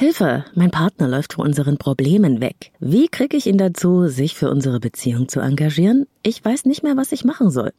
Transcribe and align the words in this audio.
Hilfe, 0.00 0.46
mein 0.54 0.70
Partner 0.70 1.08
läuft 1.08 1.34
vor 1.34 1.44
unseren 1.44 1.76
Problemen 1.76 2.40
weg. 2.40 2.72
Wie 2.80 3.08
kriege 3.08 3.36
ich 3.36 3.46
ihn 3.46 3.58
dazu, 3.58 4.08
sich 4.08 4.34
für 4.34 4.50
unsere 4.50 4.80
Beziehung 4.80 5.28
zu 5.28 5.40
engagieren? 5.40 6.06
Ich 6.22 6.42
weiß 6.42 6.64
nicht 6.64 6.82
mehr, 6.82 6.96
was 6.96 7.12
ich 7.12 7.26
machen 7.26 7.50
soll. 7.50 7.74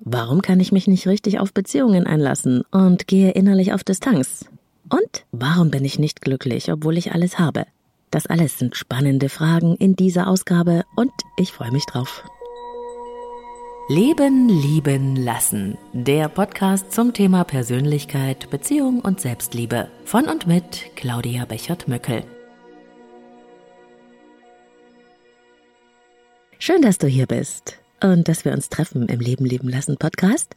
Warum 0.00 0.42
kann 0.42 0.58
ich 0.58 0.72
mich 0.72 0.88
nicht 0.88 1.06
richtig 1.06 1.38
auf 1.38 1.52
Beziehungen 1.52 2.04
einlassen 2.04 2.64
und 2.72 3.06
gehe 3.06 3.30
innerlich 3.30 3.72
auf 3.72 3.84
Distanz? 3.84 4.44
Und 4.88 5.24
warum 5.30 5.70
bin 5.70 5.84
ich 5.84 6.00
nicht 6.00 6.20
glücklich, 6.20 6.72
obwohl 6.72 6.98
ich 6.98 7.12
alles 7.12 7.38
habe? 7.38 7.66
Das 8.10 8.26
alles 8.26 8.58
sind 8.58 8.74
spannende 8.74 9.28
Fragen 9.28 9.76
in 9.76 9.94
dieser 9.94 10.26
Ausgabe 10.26 10.82
und 10.96 11.12
ich 11.36 11.52
freue 11.52 11.70
mich 11.70 11.86
drauf. 11.86 12.24
Leben, 13.88 14.48
lieben, 14.48 15.16
lassen. 15.16 15.76
Der 15.92 16.28
Podcast 16.28 16.92
zum 16.92 17.12
Thema 17.12 17.42
Persönlichkeit, 17.42 18.48
Beziehung 18.48 19.00
und 19.00 19.20
Selbstliebe. 19.20 19.88
Von 20.04 20.28
und 20.28 20.46
mit 20.46 20.94
Claudia 20.94 21.44
Bechert-Möckel. 21.46 22.22
Schön, 26.60 26.80
dass 26.80 26.98
du 26.98 27.08
hier 27.08 27.26
bist 27.26 27.78
und 28.00 28.28
dass 28.28 28.44
wir 28.44 28.52
uns 28.52 28.68
treffen 28.68 29.08
im 29.08 29.18
Leben, 29.18 29.44
lieben, 29.44 29.68
lassen 29.68 29.96
Podcast. 29.96 30.54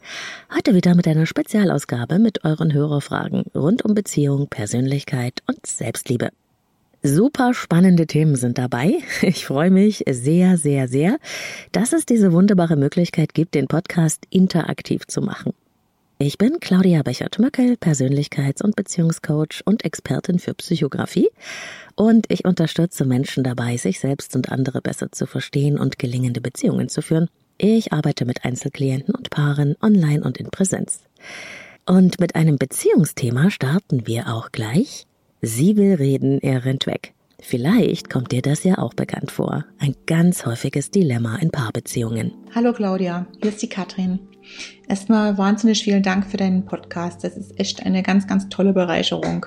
Heute 0.55 0.75
wieder 0.75 0.93
mit 0.93 1.07
einer 1.07 1.25
Spezialausgabe 1.25 2.19
mit 2.19 2.45
euren 2.45 2.73
Hörerfragen 2.73 3.45
rund 3.55 3.83
um 3.83 3.95
Beziehung, 3.95 4.49
Persönlichkeit 4.49 5.41
und 5.47 5.65
Selbstliebe. 5.65 6.29
Super 7.07 7.53
spannende 7.53 8.07
Themen 8.07 8.35
sind 8.35 8.57
dabei. 8.57 8.97
Ich 9.21 9.45
freue 9.45 9.69
mich 9.69 10.03
sehr, 10.09 10.57
sehr, 10.57 10.87
sehr, 10.87 11.19
dass 11.71 11.93
es 11.93 12.07
diese 12.07 12.33
wunderbare 12.33 12.77
Möglichkeit 12.77 13.35
gibt, 13.35 13.53
den 13.53 13.67
Podcast 13.67 14.23
interaktiv 14.31 15.05
zu 15.05 15.21
machen. 15.21 15.53
Ich 16.17 16.39
bin 16.39 16.59
Claudia 16.59 17.03
Bechert-Möckel, 17.03 17.75
Persönlichkeits- 17.75 18.63
und 18.63 18.75
Beziehungscoach 18.75 19.61
und 19.65 19.85
Expertin 19.85 20.39
für 20.39 20.55
Psychografie 20.55 21.29
und 21.93 22.25
ich 22.31 22.43
unterstütze 22.43 23.05
Menschen 23.05 23.43
dabei, 23.43 23.77
sich 23.77 23.99
selbst 23.99 24.35
und 24.35 24.51
andere 24.51 24.81
besser 24.81 25.11
zu 25.11 25.27
verstehen 25.27 25.77
und 25.77 25.99
gelingende 25.99 26.41
Beziehungen 26.41 26.89
zu 26.89 27.03
führen. 27.03 27.29
Ich 27.59 27.93
arbeite 27.93 28.25
mit 28.25 28.43
Einzelklienten 28.45 29.13
und 29.13 29.29
Paaren 29.29 29.75
online 29.79 30.23
und 30.23 30.37
in 30.37 30.49
Präsenz. 30.49 31.01
Und 31.85 32.19
mit 32.19 32.33
einem 32.33 32.57
Beziehungsthema 32.57 33.51
starten 33.51 34.07
wir 34.07 34.33
auch 34.33 34.51
gleich 34.51 35.05
Sie 35.47 35.77
will 35.77 35.93
reden, 35.93 36.39
er 36.41 36.65
rennt 36.65 36.87
weg. 36.87 37.13
Vielleicht 37.39 38.09
kommt 38.09 38.31
dir 38.31 38.41
das 38.41 38.63
ja 38.63 38.79
auch 38.79 38.95
bekannt 38.95 39.29
vor. 39.29 39.63
Ein 39.77 39.93
ganz 40.07 40.43
häufiges 40.47 40.89
Dilemma 40.89 41.35
in 41.35 41.51
Paarbeziehungen. 41.51 42.31
Hallo 42.55 42.73
Claudia, 42.73 43.27
hier 43.39 43.51
ist 43.51 43.61
die 43.61 43.69
Katrin. 43.69 44.17
Erstmal 44.87 45.37
wahnsinnig 45.37 45.83
vielen 45.83 46.01
Dank 46.01 46.25
für 46.25 46.37
deinen 46.37 46.65
Podcast. 46.65 47.23
Das 47.23 47.37
ist 47.37 47.59
echt 47.59 47.85
eine 47.85 48.01
ganz, 48.01 48.25
ganz 48.25 48.49
tolle 48.49 48.73
Bereicherung. 48.73 49.45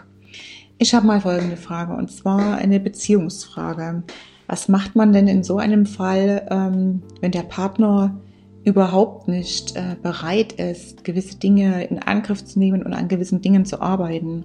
Ich 0.79 0.95
habe 0.95 1.05
mal 1.05 1.21
folgende 1.21 1.57
Frage 1.57 1.95
und 1.95 2.13
zwar 2.13 2.59
eine 2.59 2.79
Beziehungsfrage. 2.79 4.05
Was 4.47 4.69
macht 4.69 4.95
man 4.95 5.13
denn 5.13 5.27
in 5.27 5.43
so 5.43 5.59
einem 5.59 5.85
Fall, 5.85 6.47
ähm, 6.49 7.03
wenn 7.21 7.33
der 7.33 7.43
Partner 7.43 8.21
überhaupt 8.69 9.29
nicht 9.29 9.75
äh, 9.77 9.97
bereit 10.01 10.53
ist, 10.53 11.03
gewisse 11.03 11.39
Dinge 11.39 11.85
in 11.85 11.99
Angriff 11.99 12.45
zu 12.45 12.59
nehmen 12.59 12.83
und 12.83 12.93
an 12.93 13.09
gewissen 13.09 13.41
Dingen 13.41 13.65
zu 13.65 13.81
arbeiten. 13.81 14.45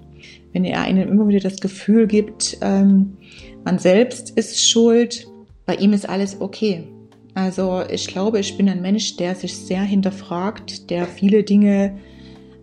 Wenn 0.53 0.65
er 0.65 0.81
einem 0.81 1.09
immer 1.09 1.27
wieder 1.27 1.39
das 1.39 1.59
Gefühl 1.59 2.07
gibt, 2.07 2.57
ähm, 2.61 3.17
man 3.65 3.79
selbst 3.79 4.31
ist 4.37 4.69
schuld, 4.69 5.27
bei 5.65 5.75
ihm 5.75 5.93
ist 5.93 6.07
alles 6.07 6.39
okay. 6.39 6.87
Also 7.33 7.81
ich 7.89 8.07
glaube, 8.07 8.39
ich 8.39 8.57
bin 8.57 8.69
ein 8.69 8.81
Mensch, 8.81 9.17
der 9.17 9.35
sich 9.35 9.57
sehr 9.57 9.81
hinterfragt, 9.81 10.89
der 10.89 11.07
viele 11.07 11.43
Dinge 11.43 11.97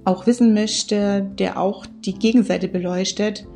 auch 0.05 0.27
wissen 0.27 0.55
möchte, 0.55 1.29
der 1.39 1.61
auch 1.61 1.87
die 2.05 2.15
Gegenseite 2.15 2.69
beleuchtet 2.69 3.47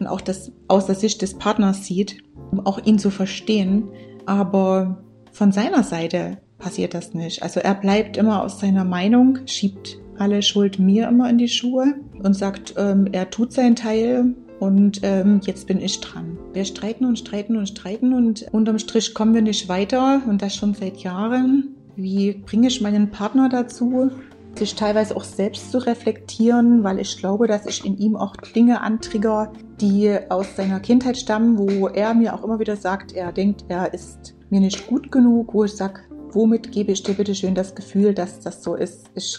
und 0.00 0.06
auch 0.06 0.20
das 0.20 0.50
aus 0.68 0.86
der 0.86 0.94
Sicht 0.94 1.22
des 1.22 1.34
Partners 1.34 1.86
sieht, 1.86 2.22
um 2.50 2.64
auch 2.66 2.84
ihn 2.84 2.98
zu 2.98 3.10
verstehen. 3.10 3.88
Aber 4.24 5.04
von 5.30 5.52
seiner 5.52 5.82
Seite 5.82 6.38
passiert 6.62 6.94
das 6.94 7.12
nicht. 7.12 7.42
Also 7.42 7.60
er 7.60 7.74
bleibt 7.74 8.16
immer 8.16 8.42
aus 8.42 8.60
seiner 8.60 8.84
Meinung, 8.84 9.40
schiebt 9.46 9.98
alle 10.18 10.42
Schuld 10.42 10.78
mir 10.78 11.08
immer 11.08 11.28
in 11.28 11.38
die 11.38 11.48
Schuhe 11.48 11.94
und 12.22 12.34
sagt, 12.34 12.74
ähm, 12.78 13.08
er 13.12 13.28
tut 13.30 13.52
seinen 13.52 13.76
Teil 13.76 14.34
und 14.60 15.00
ähm, 15.02 15.40
jetzt 15.44 15.66
bin 15.66 15.80
ich 15.80 16.00
dran. 16.00 16.38
Wir 16.52 16.64
streiten 16.64 17.04
und 17.04 17.18
streiten 17.18 17.56
und 17.56 17.66
streiten 17.66 18.14
und 18.14 18.46
unterm 18.52 18.78
Strich 18.78 19.12
kommen 19.12 19.34
wir 19.34 19.42
nicht 19.42 19.68
weiter 19.68 20.22
und 20.26 20.40
das 20.40 20.54
schon 20.54 20.74
seit 20.74 20.98
Jahren. 20.98 21.74
Wie 21.96 22.32
bringe 22.32 22.68
ich 22.68 22.80
meinen 22.80 23.10
Partner 23.10 23.48
dazu, 23.48 24.12
sich 24.56 24.74
teilweise 24.74 25.16
auch 25.16 25.24
selbst 25.24 25.72
zu 25.72 25.78
reflektieren, 25.78 26.84
weil 26.84 27.00
ich 27.00 27.18
glaube, 27.18 27.48
dass 27.48 27.66
ich 27.66 27.84
in 27.84 27.98
ihm 27.98 28.16
auch 28.16 28.36
Dinge 28.36 28.82
antrigger, 28.82 29.52
die 29.80 30.16
aus 30.28 30.54
seiner 30.54 30.78
Kindheit 30.78 31.16
stammen, 31.16 31.58
wo 31.58 31.88
er 31.88 32.14
mir 32.14 32.34
auch 32.34 32.44
immer 32.44 32.60
wieder 32.60 32.76
sagt, 32.76 33.12
er 33.12 33.32
denkt, 33.32 33.64
er 33.68 33.92
ist 33.92 34.34
mir 34.50 34.60
nicht 34.60 34.86
gut 34.86 35.10
genug, 35.10 35.54
wo 35.54 35.64
ich 35.64 35.72
sage, 35.72 36.02
womit 36.34 36.72
gebe 36.72 36.92
ich 36.92 37.02
dir 37.02 37.14
bitte 37.14 37.34
schön 37.34 37.54
das 37.54 37.74
Gefühl, 37.74 38.14
dass 38.14 38.40
das 38.40 38.62
so 38.62 38.74
ist? 38.74 39.10
Ich 39.14 39.38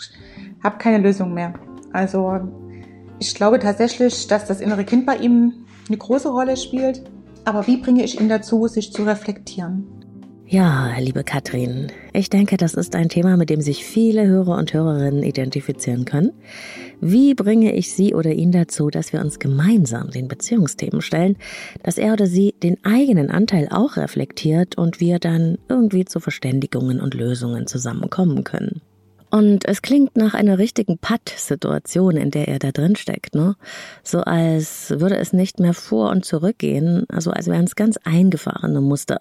habe 0.64 0.78
keine 0.78 1.00
Lösung 1.00 1.34
mehr. 1.34 1.54
Also 1.92 2.40
ich 3.20 3.36
glaube 3.36 3.59
tatsächlich, 3.59 4.28
dass 4.28 4.46
das 4.46 4.62
innere 4.62 4.84
Kind 4.84 5.06
bei 5.06 5.18
ihm 5.18 5.66
eine 5.88 5.98
große 5.98 6.30
Rolle 6.30 6.58
spielt. 6.58 7.03
Aber 7.46 7.68
wie 7.68 7.78
bringe 7.78 8.03
ich 8.03 8.20
ihn 8.20 8.30
dazu, 8.30 8.68
sich 8.68 8.94
zu 8.94 9.03
reflektieren? 9.03 9.86
Ja, 10.46 10.92
liebe 11.00 11.24
Katrin, 11.24 11.92
ich 12.14 12.30
denke, 12.30 12.58
das 12.58 12.74
ist 12.74 12.96
ein 12.96 13.09
Thema, 13.09 13.38
mit 13.38 13.50
dem 13.50 13.62
sich 13.62 13.84
viele 13.86 14.28
Hörer 14.28 14.58
und 14.58 14.74
Hörerinnen 14.74 15.24
identifizieren 15.24 16.06
können. 16.06 16.32
Wie 17.06 17.34
bringe 17.34 17.75
ich 17.75 17.94
sie 17.94 18.14
oder 18.14 18.31
ihn 18.31 18.53
dazu, 18.53 18.90
dass 18.90 19.12
wir 19.12 19.19
uns 19.19 19.38
gemeinsam 19.38 20.09
den 20.09 20.30
Beziehungsthemen 20.30 21.02
stellen, 21.02 21.36
dass 21.84 21.97
er 21.97 22.14
oder 22.14 22.28
sie 22.28 22.56
den 22.64 22.78
eigenen 22.86 23.30
Anteil 23.30 23.68
auch 23.69 23.97
reflektiert 23.97 24.78
und 24.78 25.02
wir 25.02 25.19
dann 25.19 25.58
irgendwie 25.68 26.06
zu 26.06 26.22
Verständigungen 26.22 27.02
und 27.02 27.14
Lösungen 27.14 27.68
zusammenkommen 27.68 28.46
können? 28.46 28.81
Und 29.31 29.68
es 29.68 29.81
klingt 29.81 30.16
nach 30.16 30.34
einer 30.34 30.59
richtigen 30.59 30.97
Patt-Situation, 30.97 32.16
in 32.16 32.31
der 32.31 32.47
er 32.47 32.59
da 32.59 32.72
drin 32.72 32.96
steckt, 32.96 33.35
ne? 33.35 33.58
So 34.02 34.22
als 34.22 34.91
würde 34.91 35.18
es 35.18 35.34
nicht 35.34 35.59
mehr 35.59 35.74
vor 35.74 36.09
und 36.09 36.24
zurück 36.24 36.58
gehen, 36.58 37.03
also 37.09 37.31
als 37.31 37.47
wären 37.47 37.66
es 37.66 37.75
ganz 37.75 37.97
eingefahrene 38.06 38.80
Muster. 38.80 39.20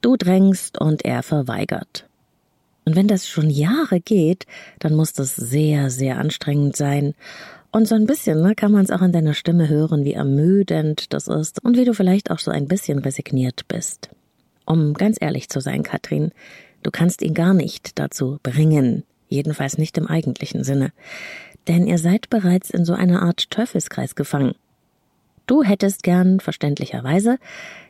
Du 0.00 0.16
drängst 0.16 0.80
und 0.80 1.04
er 1.04 1.22
verweigert. 1.22 2.08
Und 2.84 2.96
wenn 2.96 3.08
das 3.08 3.28
schon 3.28 3.50
Jahre 3.50 4.00
geht, 4.00 4.46
dann 4.78 4.94
muss 4.94 5.12
das 5.12 5.36
sehr, 5.36 5.90
sehr 5.90 6.18
anstrengend 6.18 6.76
sein. 6.76 7.14
Und 7.70 7.88
so 7.88 7.94
ein 7.94 8.06
bisschen 8.06 8.42
ne, 8.42 8.54
kann 8.54 8.72
man 8.72 8.84
es 8.84 8.90
auch 8.90 9.02
in 9.02 9.12
deiner 9.12 9.34
Stimme 9.34 9.68
hören, 9.68 10.04
wie 10.04 10.12
ermüdend 10.12 11.12
das 11.12 11.26
ist 11.26 11.64
und 11.64 11.76
wie 11.76 11.84
du 11.84 11.94
vielleicht 11.94 12.30
auch 12.30 12.38
so 12.38 12.50
ein 12.50 12.68
bisschen 12.68 12.98
resigniert 12.98 13.66
bist. 13.68 14.10
Um 14.66 14.94
ganz 14.94 15.16
ehrlich 15.20 15.48
zu 15.48 15.60
sein, 15.60 15.82
Katrin, 15.82 16.32
du 16.82 16.90
kannst 16.90 17.22
ihn 17.22 17.34
gar 17.34 17.54
nicht 17.54 17.98
dazu 17.98 18.38
bringen, 18.42 19.04
jedenfalls 19.28 19.78
nicht 19.78 19.96
im 19.96 20.06
eigentlichen 20.06 20.64
Sinne. 20.64 20.92
Denn 21.68 21.86
ihr 21.86 21.98
seid 21.98 22.28
bereits 22.28 22.70
in 22.70 22.84
so 22.84 22.92
einer 22.92 23.22
Art 23.22 23.50
Teufelskreis 23.50 24.16
gefangen. 24.16 24.54
Du 25.52 25.62
hättest 25.62 26.02
gern, 26.02 26.40
verständlicherweise, 26.40 27.36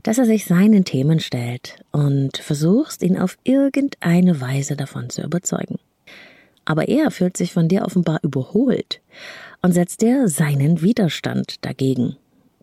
dass 0.02 0.18
er 0.18 0.24
sich 0.24 0.46
seinen 0.46 0.84
Themen 0.84 1.20
stellt 1.20 1.76
und 1.92 2.38
versuchst, 2.38 3.04
ihn 3.04 3.16
auf 3.16 3.38
irgendeine 3.44 4.40
Weise 4.40 4.74
davon 4.74 5.10
zu 5.10 5.22
überzeugen. 5.22 5.78
Aber 6.64 6.88
er 6.88 7.12
fühlt 7.12 7.36
sich 7.36 7.52
von 7.52 7.68
dir 7.68 7.84
offenbar 7.84 8.18
überholt 8.24 9.00
und 9.60 9.70
setzt 9.70 10.02
dir 10.02 10.26
seinen 10.26 10.82
Widerstand 10.82 11.64
dagegen. 11.64 12.16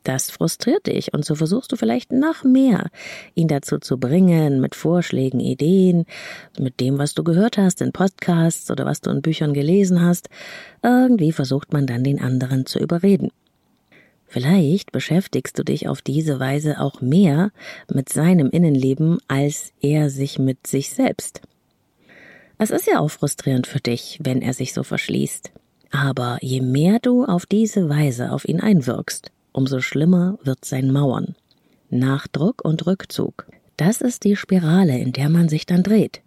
Das 0.04 0.32
frustriert 0.32 0.88
dich 0.88 1.14
und 1.14 1.24
so 1.24 1.36
versuchst 1.36 1.72
du 1.72 1.78
vielleicht 1.78 2.12
noch 2.12 2.44
mehr, 2.44 2.90
ihn 3.36 3.48
dazu 3.48 3.78
zu 3.78 3.98
bringen, 3.98 4.60
mit 4.60 4.76
Vorschlägen, 4.76 5.40
Ideen, 5.40 6.08
mit 6.60 6.82
dem, 6.82 6.98
was 6.98 7.14
du 7.14 7.24
gehört 7.24 7.58
hast 7.58 7.82
in 7.82 7.94
Podcasts 7.94 8.70
oder 8.70 8.86
was 8.86 9.00
du 9.00 9.12
in 9.12 9.22
Büchern 9.22 9.54
gelesen 9.54 10.02
hast. 10.02 10.28
Irgendwie 10.84 11.32
versucht 11.32 11.72
man 11.72 11.88
dann 11.88 12.04
den 12.04 12.20
anderen 12.20 12.66
zu 12.66 12.80
überreden. 12.80 13.30
Vielleicht 14.30 14.92
beschäftigst 14.92 15.58
du 15.58 15.64
dich 15.64 15.88
auf 15.88 16.04
diese 16.04 16.40
Weise 16.40 16.80
auch 16.80 17.02
mehr 17.02 17.52
mit 17.92 18.10
seinem 18.10 18.52
Innenleben, 18.52 19.18
als 19.28 19.74
er 19.82 20.12
sich 20.12 20.38
mit 20.38 20.68
sich 20.68 20.92
selbst. 20.92 21.42
Es 22.60 22.70
ist 22.70 22.86
ja 22.86 23.00
auch 23.00 23.10
frustrierend 23.10 23.66
für 23.66 23.80
dich, 23.80 24.20
wenn 24.22 24.44
er 24.44 24.54
sich 24.54 24.74
so 24.74 24.84
verschließt. 24.84 25.52
Aber 25.90 26.38
je 26.42 26.62
mehr 26.62 27.00
du 27.00 27.26
auf 27.26 27.48
diese 27.48 27.90
Weise 27.90 28.32
auf 28.32 28.48
ihn 28.48 28.60
einwirkst, 28.60 29.32
umso 29.52 29.80
schlimmer 29.80 30.38
wird 30.44 30.64
sein 30.64 30.92
Mauern. 30.92 31.36
Nachdruck 31.90 32.64
und 32.64 32.86
Rückzug. 32.86 33.48
Das 33.78 34.02
ist 34.02 34.26
die 34.26 34.36
Spirale, 34.36 35.00
in 35.00 35.12
der 35.12 35.30
man 35.30 35.50
sich 35.50 35.66
dann 35.66 35.82
dreht. 35.82 36.22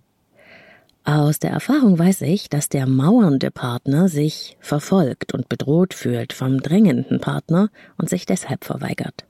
Aus 1.04 1.40
der 1.40 1.50
Erfahrung 1.50 1.98
weiß 1.98 2.22
ich, 2.22 2.48
dass 2.48 2.68
der 2.68 2.86
mauernde 2.86 3.50
Partner 3.50 4.08
sich 4.08 4.56
verfolgt 4.60 5.34
und 5.34 5.48
bedroht 5.48 5.94
fühlt 5.94 6.32
vom 6.32 6.60
drängenden 6.60 7.20
Partner 7.20 7.70
und 7.98 8.08
sich 8.08 8.24
deshalb 8.24 8.64
verweigert. 8.64 9.24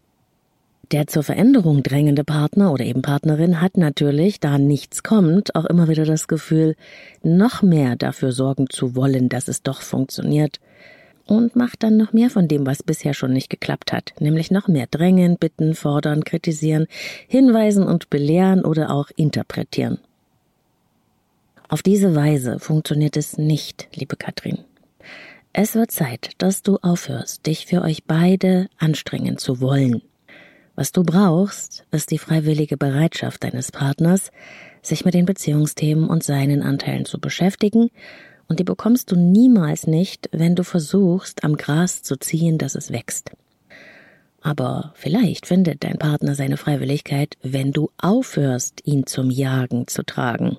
Der 0.91 1.07
zur 1.07 1.23
Veränderung 1.23 1.83
drängende 1.83 2.25
Partner 2.25 2.71
oder 2.71 2.85
eben 2.85 3.01
Partnerin 3.01 3.63
hat 3.63 3.79
natürlich, 3.79 4.41
da 4.41 4.59
nichts 4.59 5.03
kommt, 5.03 5.55
auch 5.55 5.65
immer 5.65 5.89
wieder 5.89 6.05
das 6.05 6.29
Gefühl, 6.29 6.77
noch 7.23 7.63
mehr 7.63 7.97
dafür 7.97 8.33
sorgen 8.33 8.69
zu 8.69 8.95
wollen, 8.95 9.31
dass 9.31 9.49
es 9.49 9.63
doch 9.63 9.81
funktioniert. 9.81 10.61
und 11.25 11.55
macht 11.57 11.85
dann 11.85 11.97
noch 11.97 12.13
mehr 12.13 12.31
von 12.31 12.49
dem, 12.49 12.67
was 12.67 12.83
bisher 12.83 13.15
schon 13.15 13.33
nicht 13.33 13.49
geklappt 13.49 13.93
hat, 13.93 14.13
nämlich 14.19 14.51
noch 14.51 14.67
mehr 14.69 14.87
drängen, 14.91 15.39
bitten, 15.39 15.75
fordern, 15.75 16.25
kritisieren, 16.25 16.87
hinweisen 17.29 17.85
und 17.85 18.11
belehren 18.11 18.65
oder 18.65 18.91
auch 18.91 19.09
interpretieren. 19.17 19.99
Auf 21.73 21.83
diese 21.83 22.15
Weise 22.15 22.59
funktioniert 22.59 23.17
es 23.17 23.39
nicht, 23.39 23.89
liebe 23.95 24.15
Katrin. 24.15 24.59
Es 25.55 25.75
wird 25.75 25.91
Zeit, 25.91 26.33
dass 26.37 26.63
du 26.63 26.77
aufhörst, 26.77 27.47
dich 27.47 27.65
für 27.65 27.81
euch 27.81 28.05
beide 28.05 28.69
anstrengen 28.77 29.39
zu 29.39 29.59
wollen. 29.63 30.03
Was 30.75 30.93
du 30.93 31.03
brauchst, 31.03 31.87
ist 31.91 32.11
die 32.11 32.19
freiwillige 32.19 32.77
Bereitschaft 32.77 33.43
deines 33.43 33.73
Partners, 33.73 34.33
sich 34.83 35.07
mit 35.07 35.15
den 35.15 35.25
Beziehungsthemen 35.25 36.11
und 36.11 36.23
seinen 36.23 36.61
Anteilen 36.61 37.07
zu 37.07 37.19
beschäftigen 37.19 37.89
und 38.49 38.59
die 38.61 38.65
bekommst 38.65 39.11
du 39.11 39.17
niemals 39.17 39.87
nicht, 39.87 40.29
wenn 40.31 40.55
du 40.55 40.65
versuchst, 40.65 41.43
am 41.43 41.57
Gras 41.57 42.03
zu 42.03 42.17
ziehen, 42.17 42.59
dass 42.59 42.75
es 42.75 42.93
wächst. 42.93 43.31
Aber 44.43 44.93
vielleicht 44.95 45.47
findet 45.47 45.85
dein 45.85 45.97
Partner 45.97 46.35
seine 46.35 46.59
Freiwilligkeit, 46.59 47.39
wenn 47.43 47.73
du 47.73 47.91
aufhörst, 47.97 48.83
ihn 48.85 49.07
zum 49.07 49.31
Jagen 49.31 49.87
zu 49.87 50.03
tragen. 50.03 50.59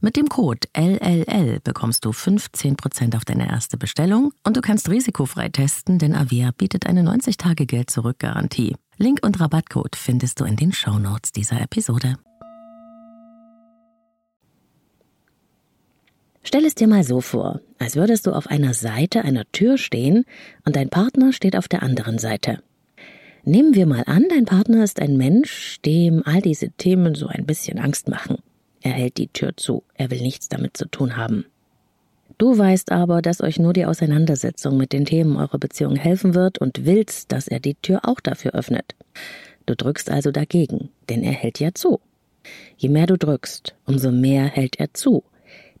Mit 0.00 0.16
dem 0.16 0.28
Code 0.28 0.68
LLL 0.76 1.58
bekommst 1.64 2.04
du 2.04 2.10
15% 2.10 3.16
auf 3.16 3.24
deine 3.24 3.48
erste 3.48 3.76
Bestellung 3.76 4.32
und 4.44 4.56
du 4.56 4.60
kannst 4.60 4.88
risikofrei 4.88 5.48
testen, 5.48 5.98
denn 5.98 6.14
Avea 6.14 6.52
bietet 6.56 6.86
eine 6.86 7.02
90-Tage-Geld-Zurück-Garantie. 7.02 8.76
Link 8.96 9.18
und 9.26 9.40
Rabattcode 9.40 9.96
findest 9.96 10.38
du 10.38 10.44
in 10.44 10.54
den 10.54 10.72
Shownotes 10.72 11.32
dieser 11.32 11.60
Episode. 11.60 12.14
Stell 16.44 16.64
es 16.64 16.76
dir 16.76 16.86
mal 16.86 17.02
so 17.02 17.20
vor, 17.20 17.60
als 17.80 17.96
würdest 17.96 18.28
du 18.28 18.32
auf 18.32 18.46
einer 18.46 18.74
Seite 18.74 19.22
einer 19.22 19.50
Tür 19.50 19.78
stehen 19.78 20.26
und 20.64 20.76
dein 20.76 20.90
Partner 20.90 21.32
steht 21.32 21.56
auf 21.56 21.66
der 21.66 21.82
anderen 21.82 22.18
Seite. 22.18 22.62
Nehmen 23.42 23.74
wir 23.74 23.86
mal 23.86 24.04
an, 24.06 24.26
dein 24.30 24.44
Partner 24.44 24.84
ist 24.84 25.00
ein 25.00 25.16
Mensch, 25.16 25.78
dem 25.84 26.22
all 26.24 26.40
diese 26.40 26.70
Themen 26.70 27.16
so 27.16 27.26
ein 27.26 27.46
bisschen 27.46 27.80
Angst 27.80 28.08
machen. 28.08 28.38
Er 28.82 28.92
hält 28.92 29.16
die 29.16 29.28
Tür 29.28 29.56
zu, 29.56 29.82
er 29.94 30.10
will 30.10 30.20
nichts 30.20 30.48
damit 30.48 30.76
zu 30.76 30.86
tun 30.86 31.16
haben. 31.16 31.44
Du 32.38 32.56
weißt 32.56 32.92
aber, 32.92 33.20
dass 33.20 33.40
euch 33.40 33.58
nur 33.58 33.72
die 33.72 33.84
Auseinandersetzung 33.84 34.76
mit 34.76 34.92
den 34.92 35.04
Themen 35.04 35.36
eurer 35.36 35.58
Beziehung 35.58 35.96
helfen 35.96 36.34
wird 36.34 36.58
und 36.58 36.84
willst, 36.84 37.32
dass 37.32 37.48
er 37.48 37.58
die 37.58 37.74
Tür 37.74 38.00
auch 38.04 38.20
dafür 38.20 38.54
öffnet. 38.54 38.94
Du 39.66 39.74
drückst 39.74 40.10
also 40.10 40.30
dagegen, 40.30 40.90
denn 41.08 41.24
er 41.24 41.32
hält 41.32 41.58
ja 41.58 41.74
zu. 41.74 42.00
Je 42.76 42.88
mehr 42.88 43.06
du 43.06 43.18
drückst, 43.18 43.74
umso 43.86 44.12
mehr 44.12 44.44
hält 44.44 44.78
er 44.78 44.94
zu. 44.94 45.24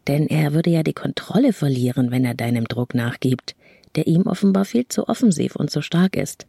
Denn 0.08 0.26
er 0.26 0.52
würde 0.52 0.70
ja 0.70 0.82
die 0.82 0.94
Kontrolle 0.94 1.52
verlieren, 1.52 2.10
wenn 2.10 2.24
er 2.24 2.34
deinem 2.34 2.64
Druck 2.64 2.94
nachgibt, 2.94 3.54
der 3.94 4.06
ihm 4.06 4.26
offenbar 4.26 4.64
viel 4.64 4.88
zu 4.88 5.08
offensiv 5.08 5.54
und 5.54 5.70
zu 5.70 5.80
stark 5.80 6.16
ist. 6.16 6.46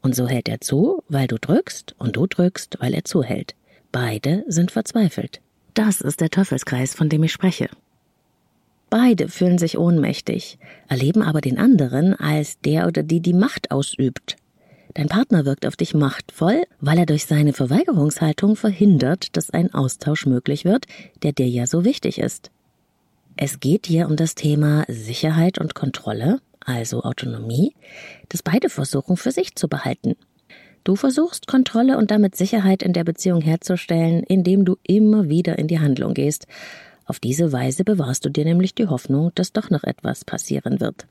Und 0.00 0.14
so 0.14 0.28
hält 0.28 0.48
er 0.48 0.60
zu, 0.60 1.02
weil 1.08 1.26
du 1.26 1.38
drückst, 1.38 1.96
und 1.98 2.16
du 2.16 2.26
drückst, 2.26 2.78
weil 2.80 2.94
er 2.94 3.04
zuhält. 3.04 3.54
Beide 3.90 4.44
sind 4.46 4.70
verzweifelt. 4.70 5.40
Das 5.74 6.00
ist 6.00 6.20
der 6.20 6.30
Teufelskreis, 6.30 6.94
von 6.94 7.08
dem 7.08 7.22
ich 7.22 7.32
spreche. 7.32 7.68
Beide 8.90 9.28
fühlen 9.28 9.58
sich 9.58 9.78
ohnmächtig, 9.78 10.58
erleben 10.88 11.22
aber 11.22 11.40
den 11.40 11.58
anderen 11.58 12.14
als 12.14 12.58
der 12.60 12.88
oder 12.88 13.04
die 13.04 13.20
die 13.20 13.34
Macht 13.34 13.70
ausübt. 13.70 14.36
Dein 14.94 15.06
Partner 15.06 15.44
wirkt 15.44 15.66
auf 15.66 15.76
dich 15.76 15.94
machtvoll, 15.94 16.64
weil 16.80 16.98
er 16.98 17.06
durch 17.06 17.26
seine 17.26 17.52
Verweigerungshaltung 17.52 18.56
verhindert, 18.56 19.36
dass 19.36 19.50
ein 19.50 19.72
Austausch 19.72 20.26
möglich 20.26 20.64
wird, 20.64 20.86
der 21.22 21.32
dir 21.32 21.48
ja 21.48 21.66
so 21.66 21.84
wichtig 21.84 22.18
ist. 22.18 22.50
Es 23.36 23.60
geht 23.60 23.86
hier 23.86 24.08
um 24.08 24.16
das 24.16 24.34
Thema 24.34 24.84
Sicherheit 24.88 25.58
und 25.58 25.76
Kontrolle, 25.76 26.40
also 26.58 27.02
Autonomie, 27.04 27.74
das 28.28 28.42
beide 28.42 28.68
versuchen 28.68 29.16
für 29.16 29.30
sich 29.30 29.54
zu 29.54 29.68
behalten. 29.68 30.16
Du 30.84 30.96
versuchst 30.96 31.46
Kontrolle 31.46 31.98
und 31.98 32.10
damit 32.10 32.36
Sicherheit 32.36 32.82
in 32.82 32.92
der 32.92 33.04
Beziehung 33.04 33.40
herzustellen, 33.40 34.22
indem 34.22 34.64
du 34.64 34.76
immer 34.82 35.28
wieder 35.28 35.58
in 35.58 35.66
die 35.66 35.80
Handlung 35.80 36.14
gehst. 36.14 36.46
Auf 37.04 37.20
diese 37.20 37.52
Weise 37.52 37.84
bewahrst 37.84 38.24
du 38.24 38.30
dir 38.30 38.44
nämlich 38.44 38.74
die 38.74 38.86
Hoffnung, 38.86 39.32
dass 39.34 39.52
doch 39.52 39.68
noch 39.70 39.84
etwas 39.84 40.24
passieren 40.24 40.80
wird. 40.80 41.06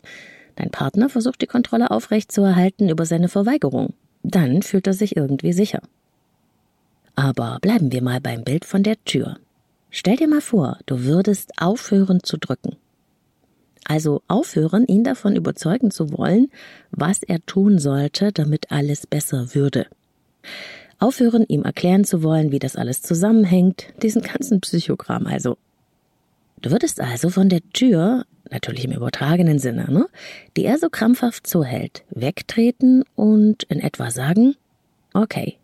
Dein 0.56 0.72
Partner 0.72 1.10
versucht 1.10 1.42
die 1.42 1.48
Kontrolle 1.48 1.92
aufrechtzuerhalten 1.92 2.90
über 2.90 3.06
seine 3.06 3.30
Verweigerung. 3.30 3.94
Dann 4.24 4.62
fühlt 4.62 4.88
er 4.88 4.94
sich 4.94 5.16
irgendwie 5.16 5.54
sicher. 5.54 5.82
Aber 7.16 7.60
bleiben 7.62 7.92
wir 7.92 8.02
mal 8.02 8.22
beim 8.22 8.44
Bild 8.44 8.66
von 8.66 8.84
der 8.84 9.04
Tür. 9.04 9.38
Stell 9.90 10.16
dir 10.16 10.28
mal 10.28 10.42
vor, 10.42 10.80
du 10.86 11.04
würdest 11.04 11.52
aufhören 11.62 12.24
zu 12.24 12.38
drücken. 12.38 12.76
Also 13.86 14.22
aufhören, 14.28 14.86
ihn 14.86 15.04
davon 15.04 15.36
überzeugen 15.36 15.92
zu 15.92 16.12
wollen, 16.18 16.50
was 16.92 17.24
er 17.24 17.46
tun 17.46 17.80
sollte, 17.80 18.32
damit 18.32 18.72
alles 18.72 19.08
besser 19.08 19.54
würde. 19.54 19.88
Aufhören, 21.00 21.46
ihm 21.48 21.64
erklären 21.64 22.04
zu 22.04 22.24
wollen, 22.24 22.52
wie 22.52 22.60
das 22.60 22.76
alles 22.76 23.02
zusammenhängt, 23.02 23.88
diesen 24.04 24.22
ganzen 24.22 24.60
Psychogramm 24.60 25.28
also. 25.28 25.58
Du 26.62 26.72
würdest 26.72 27.00
also 27.00 27.30
von 27.30 27.48
der 27.48 27.62
Tür, 27.72 28.26
natürlich 28.52 28.84
im 28.84 28.92
übertragenen 28.92 29.60
Sinne, 29.60 29.90
ne, 29.90 30.08
die 30.58 30.66
er 30.66 30.78
so 30.78 30.90
krampfhaft 30.90 31.48
zuhält, 31.48 32.04
wegtreten 32.10 33.06
und 33.16 33.64
in 33.64 33.80
etwa 33.80 34.12
sagen, 34.12 34.56
okay, 35.14 35.56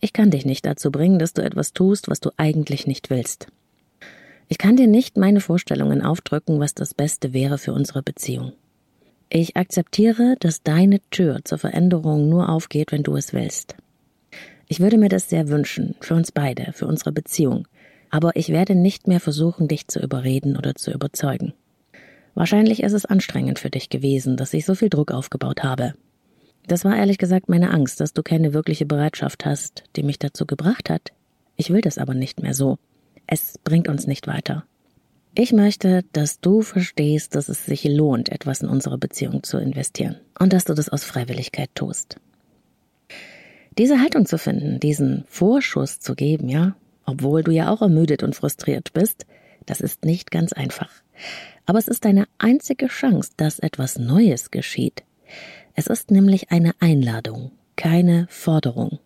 ich 0.00 0.12
kann 0.12 0.30
dich 0.30 0.44
nicht 0.44 0.66
dazu 0.66 0.90
bringen, 0.90 1.20
dass 1.20 1.32
du 1.32 1.42
etwas 1.42 1.72
tust, 1.72 2.08
was 2.08 2.18
du 2.18 2.30
eigentlich 2.36 2.88
nicht 2.88 3.08
willst. 3.08 3.46
Ich 4.52 4.58
kann 4.58 4.76
dir 4.76 4.86
nicht 4.86 5.16
meine 5.16 5.40
Vorstellungen 5.40 6.02
aufdrücken, 6.02 6.60
was 6.60 6.74
das 6.74 6.92
Beste 6.92 7.32
wäre 7.32 7.56
für 7.56 7.72
unsere 7.72 8.02
Beziehung. 8.02 8.52
Ich 9.30 9.56
akzeptiere, 9.56 10.36
dass 10.40 10.62
deine 10.62 11.00
Tür 11.08 11.40
zur 11.42 11.56
Veränderung 11.56 12.28
nur 12.28 12.50
aufgeht, 12.50 12.92
wenn 12.92 13.02
du 13.02 13.16
es 13.16 13.32
willst. 13.32 13.76
Ich 14.68 14.78
würde 14.78 14.98
mir 14.98 15.08
das 15.08 15.30
sehr 15.30 15.48
wünschen, 15.48 15.94
für 16.00 16.14
uns 16.14 16.32
beide, 16.32 16.74
für 16.74 16.86
unsere 16.86 17.12
Beziehung, 17.12 17.66
aber 18.10 18.36
ich 18.36 18.50
werde 18.50 18.74
nicht 18.74 19.08
mehr 19.08 19.20
versuchen, 19.20 19.68
dich 19.68 19.88
zu 19.88 20.00
überreden 20.00 20.58
oder 20.58 20.74
zu 20.74 20.92
überzeugen. 20.92 21.54
Wahrscheinlich 22.34 22.82
ist 22.82 22.92
es 22.92 23.06
anstrengend 23.06 23.58
für 23.58 23.70
dich 23.70 23.88
gewesen, 23.88 24.36
dass 24.36 24.52
ich 24.52 24.66
so 24.66 24.74
viel 24.74 24.90
Druck 24.90 25.12
aufgebaut 25.12 25.62
habe. 25.62 25.94
Das 26.66 26.84
war 26.84 26.94
ehrlich 26.94 27.16
gesagt 27.16 27.48
meine 27.48 27.70
Angst, 27.70 28.00
dass 28.00 28.12
du 28.12 28.22
keine 28.22 28.52
wirkliche 28.52 28.84
Bereitschaft 28.84 29.46
hast, 29.46 29.84
die 29.96 30.02
mich 30.02 30.18
dazu 30.18 30.44
gebracht 30.44 30.90
hat. 30.90 31.12
Ich 31.56 31.70
will 31.70 31.80
das 31.80 31.96
aber 31.96 32.12
nicht 32.12 32.42
mehr 32.42 32.52
so. 32.52 32.76
Es 33.26 33.58
bringt 33.58 33.88
uns 33.88 34.06
nicht 34.06 34.26
weiter. 34.26 34.64
Ich 35.34 35.52
möchte, 35.52 36.04
dass 36.12 36.40
du 36.40 36.60
verstehst, 36.60 37.34
dass 37.34 37.48
es 37.48 37.64
sich 37.64 37.84
lohnt, 37.84 38.28
etwas 38.28 38.60
in 38.60 38.68
unsere 38.68 38.98
Beziehung 38.98 39.42
zu 39.42 39.58
investieren 39.58 40.16
und 40.38 40.52
dass 40.52 40.64
du 40.64 40.74
das 40.74 40.90
aus 40.90 41.04
Freiwilligkeit 41.04 41.70
tust. 41.74 42.16
Diese 43.78 44.00
Haltung 44.00 44.26
zu 44.26 44.36
finden, 44.36 44.78
diesen 44.78 45.24
Vorschuss 45.26 46.00
zu 46.00 46.14
geben, 46.14 46.50
ja, 46.50 46.76
obwohl 47.06 47.42
du 47.42 47.50
ja 47.50 47.70
auch 47.70 47.80
ermüdet 47.80 48.22
und 48.22 48.36
frustriert 48.36 48.92
bist, 48.92 49.24
das 49.64 49.80
ist 49.80 50.04
nicht 50.04 50.30
ganz 50.30 50.52
einfach. 50.52 50.90
aber 51.66 51.78
es 51.78 51.88
ist 51.88 52.04
deine 52.04 52.26
einzige 52.38 52.88
Chance, 52.88 53.30
dass 53.36 53.58
etwas 53.58 53.98
Neues 53.98 54.50
geschieht. 54.50 55.04
Es 55.74 55.86
ist 55.86 56.10
nämlich 56.10 56.50
eine 56.50 56.72
Einladung, 56.80 57.52
keine 57.76 58.26
Forderung. 58.28 58.98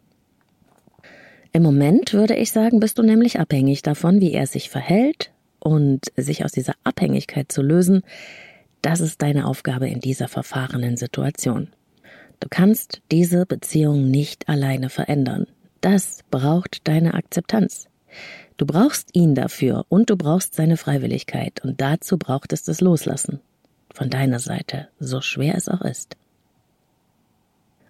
Im 1.53 1.62
Moment 1.62 2.12
würde 2.12 2.37
ich 2.37 2.53
sagen, 2.53 2.81
bist 2.81 2.99
du 2.99 3.03
nämlich 3.03 3.41
abhängig 3.41 3.83
davon, 3.83 4.21
wie 4.21 4.33
er 4.33 4.47
sich 4.47 4.69
verhält, 4.71 5.33
und 5.67 6.12
sich 6.17 6.45
aus 6.45 6.53
dieser 6.53 6.75
Abhängigkeit 6.85 7.50
zu 7.50 7.61
lösen, 7.61 8.03
das 8.83 9.00
ist 9.00 9.21
deine 9.21 9.47
Aufgabe 9.47 9.88
in 9.88 9.99
dieser 9.99 10.29
verfahrenen 10.29 10.97
Situation. 10.97 11.71
Du 12.38 12.47
kannst 12.49 13.03
diese 13.11 13.47
Beziehung 13.47 14.09
nicht 14.09 14.49
alleine 14.49 14.91
verändern. 14.91 15.47
Das 15.81 16.21
braucht 16.31 16.87
deine 16.87 17.15
Akzeptanz. 17.15 17.88
Du 18.57 18.65
brauchst 18.65 19.11
ihn 19.15 19.35
dafür 19.35 19.85
und 19.88 20.09
du 20.09 20.17
brauchst 20.17 20.55
seine 20.55 20.76
Freiwilligkeit 20.76 21.65
und 21.65 21.81
dazu 21.81 22.17
braucht 22.17 22.53
es 22.53 22.62
das 22.62 22.81
Loslassen. 22.81 23.41
Von 23.93 24.09
deiner 24.09 24.38
Seite, 24.38 24.88
so 25.00 25.21
schwer 25.21 25.57
es 25.57 25.69
auch 25.69 25.81
ist. 25.81 26.17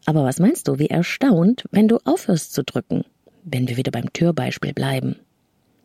Aber 0.06 0.24
was 0.24 0.38
meinst 0.38 0.68
du, 0.68 0.78
wie 0.78 0.88
erstaunt, 0.88 1.64
wenn 1.72 1.88
du 1.88 1.98
aufhörst 2.04 2.54
zu 2.54 2.64
drücken, 2.64 3.04
wenn 3.46 3.68
wir 3.68 3.76
wieder 3.76 3.92
beim 3.92 4.12
Türbeispiel 4.12 4.74
bleiben? 4.74 5.16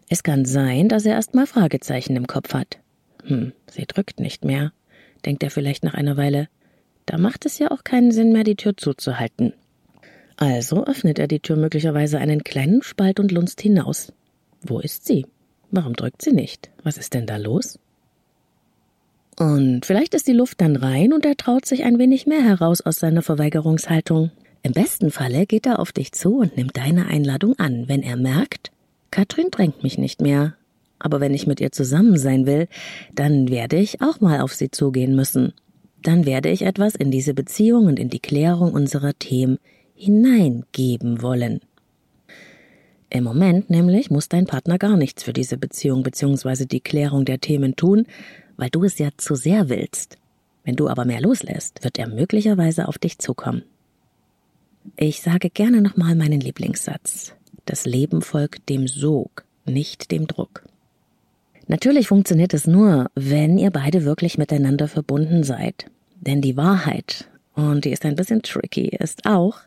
Es 0.09 0.23
kann 0.23 0.43
sein, 0.43 0.89
dass 0.89 1.05
er 1.05 1.13
erst 1.13 1.35
mal 1.35 1.47
Fragezeichen 1.47 2.17
im 2.17 2.27
Kopf 2.27 2.53
hat. 2.53 2.79
Hm, 3.23 3.53
sie 3.69 3.85
drückt 3.85 4.19
nicht 4.19 4.43
mehr, 4.43 4.73
denkt 5.25 5.43
er 5.43 5.51
vielleicht 5.51 5.83
nach 5.83 5.93
einer 5.93 6.17
Weile. 6.17 6.49
Da 7.05 7.17
macht 7.17 7.45
es 7.45 7.59
ja 7.59 7.71
auch 7.71 7.83
keinen 7.83 8.11
Sinn 8.11 8.33
mehr, 8.33 8.43
die 8.43 8.55
Tür 8.55 8.75
zuzuhalten. 8.75 9.53
Also 10.37 10.85
öffnet 10.85 11.19
er 11.19 11.27
die 11.27 11.39
Tür 11.39 11.55
möglicherweise 11.55 12.17
einen 12.17 12.43
kleinen 12.43 12.81
Spalt 12.81 13.19
und 13.19 13.31
lunzt 13.31 13.61
hinaus. 13.61 14.11
Wo 14.61 14.79
ist 14.79 15.05
sie? 15.05 15.25
Warum 15.69 15.93
drückt 15.93 16.21
sie 16.21 16.33
nicht? 16.33 16.71
Was 16.83 16.97
ist 16.97 17.13
denn 17.13 17.27
da 17.27 17.37
los? 17.37 17.79
Und 19.39 19.85
vielleicht 19.85 20.13
ist 20.13 20.27
die 20.27 20.33
Luft 20.33 20.61
dann 20.61 20.75
rein 20.75 21.13
und 21.13 21.25
er 21.25 21.37
traut 21.37 21.65
sich 21.65 21.83
ein 21.83 21.97
wenig 21.99 22.27
mehr 22.27 22.43
heraus 22.43 22.81
aus 22.81 22.97
seiner 22.97 23.21
Verweigerungshaltung. 23.21 24.31
Im 24.63 24.73
besten 24.73 25.09
Falle 25.09 25.45
geht 25.45 25.65
er 25.65 25.79
auf 25.79 25.91
dich 25.91 26.11
zu 26.11 26.37
und 26.37 26.55
nimmt 26.55 26.77
deine 26.77 27.07
Einladung 27.07 27.57
an, 27.57 27.87
wenn 27.87 28.03
er 28.03 28.15
merkt, 28.15 28.71
Katrin 29.09 29.47
drängt 29.51 29.83
mich 29.83 29.97
nicht 29.97 30.21
mehr. 30.21 30.55
Aber 30.99 31.19
wenn 31.19 31.33
ich 31.33 31.47
mit 31.47 31.59
ihr 31.59 31.71
zusammen 31.71 32.17
sein 32.17 32.45
will, 32.45 32.67
dann 33.13 33.49
werde 33.49 33.77
ich 33.77 34.01
auch 34.01 34.21
mal 34.21 34.41
auf 34.41 34.53
sie 34.53 34.69
zugehen 34.69 35.15
müssen. 35.15 35.53
Dann 36.03 36.25
werde 36.25 36.49
ich 36.49 36.61
etwas 36.61 36.95
in 36.95 37.11
diese 37.11 37.33
Beziehung 37.33 37.87
und 37.87 37.99
in 37.99 38.09
die 38.09 38.19
Klärung 38.19 38.73
unserer 38.73 39.13
Themen 39.17 39.57
hineingeben 39.95 41.21
wollen. 41.21 41.61
Im 43.09 43.23
Moment 43.23 43.69
nämlich 43.69 44.09
muss 44.09 44.29
dein 44.29 44.45
Partner 44.45 44.77
gar 44.77 44.95
nichts 44.95 45.23
für 45.23 45.33
diese 45.33 45.57
Beziehung 45.57 46.03
bzw. 46.03 46.65
die 46.65 46.79
Klärung 46.79 47.25
der 47.25 47.41
Themen 47.41 47.75
tun, 47.75 48.05
weil 48.57 48.69
du 48.69 48.83
es 48.83 48.97
ja 48.99 49.09
zu 49.17 49.35
sehr 49.35 49.69
willst. 49.69 50.17
Wenn 50.63 50.75
du 50.75 50.87
aber 50.87 51.05
mehr 51.05 51.19
loslässt, 51.19 51.83
wird 51.83 51.97
er 51.99 52.07
möglicherweise 52.07 52.87
auf 52.87 52.97
dich 52.97 53.17
zukommen. 53.17 53.63
Ich 54.95 55.21
sage 55.21 55.49
gerne 55.49 55.81
nochmal 55.81 56.15
meinen 56.15 56.41
Lieblingssatz. 56.41 57.33
Das 57.65 57.85
Leben 57.85 58.21
folgt 58.21 58.69
dem 58.69 58.87
Sog, 58.87 59.45
nicht 59.65 60.11
dem 60.11 60.27
Druck. 60.27 60.63
Natürlich 61.67 62.07
funktioniert 62.07 62.53
es 62.53 62.67
nur, 62.67 63.09
wenn 63.15 63.57
ihr 63.57 63.71
beide 63.71 64.03
wirklich 64.03 64.37
miteinander 64.37 64.87
verbunden 64.87 65.43
seid. 65.43 65.85
Denn 66.19 66.41
die 66.41 66.57
Wahrheit, 66.57 67.29
und 67.53 67.85
die 67.85 67.91
ist 67.91 68.05
ein 68.05 68.15
bisschen 68.15 68.41
tricky, 68.41 68.87
ist 68.87 69.25
auch, 69.25 69.59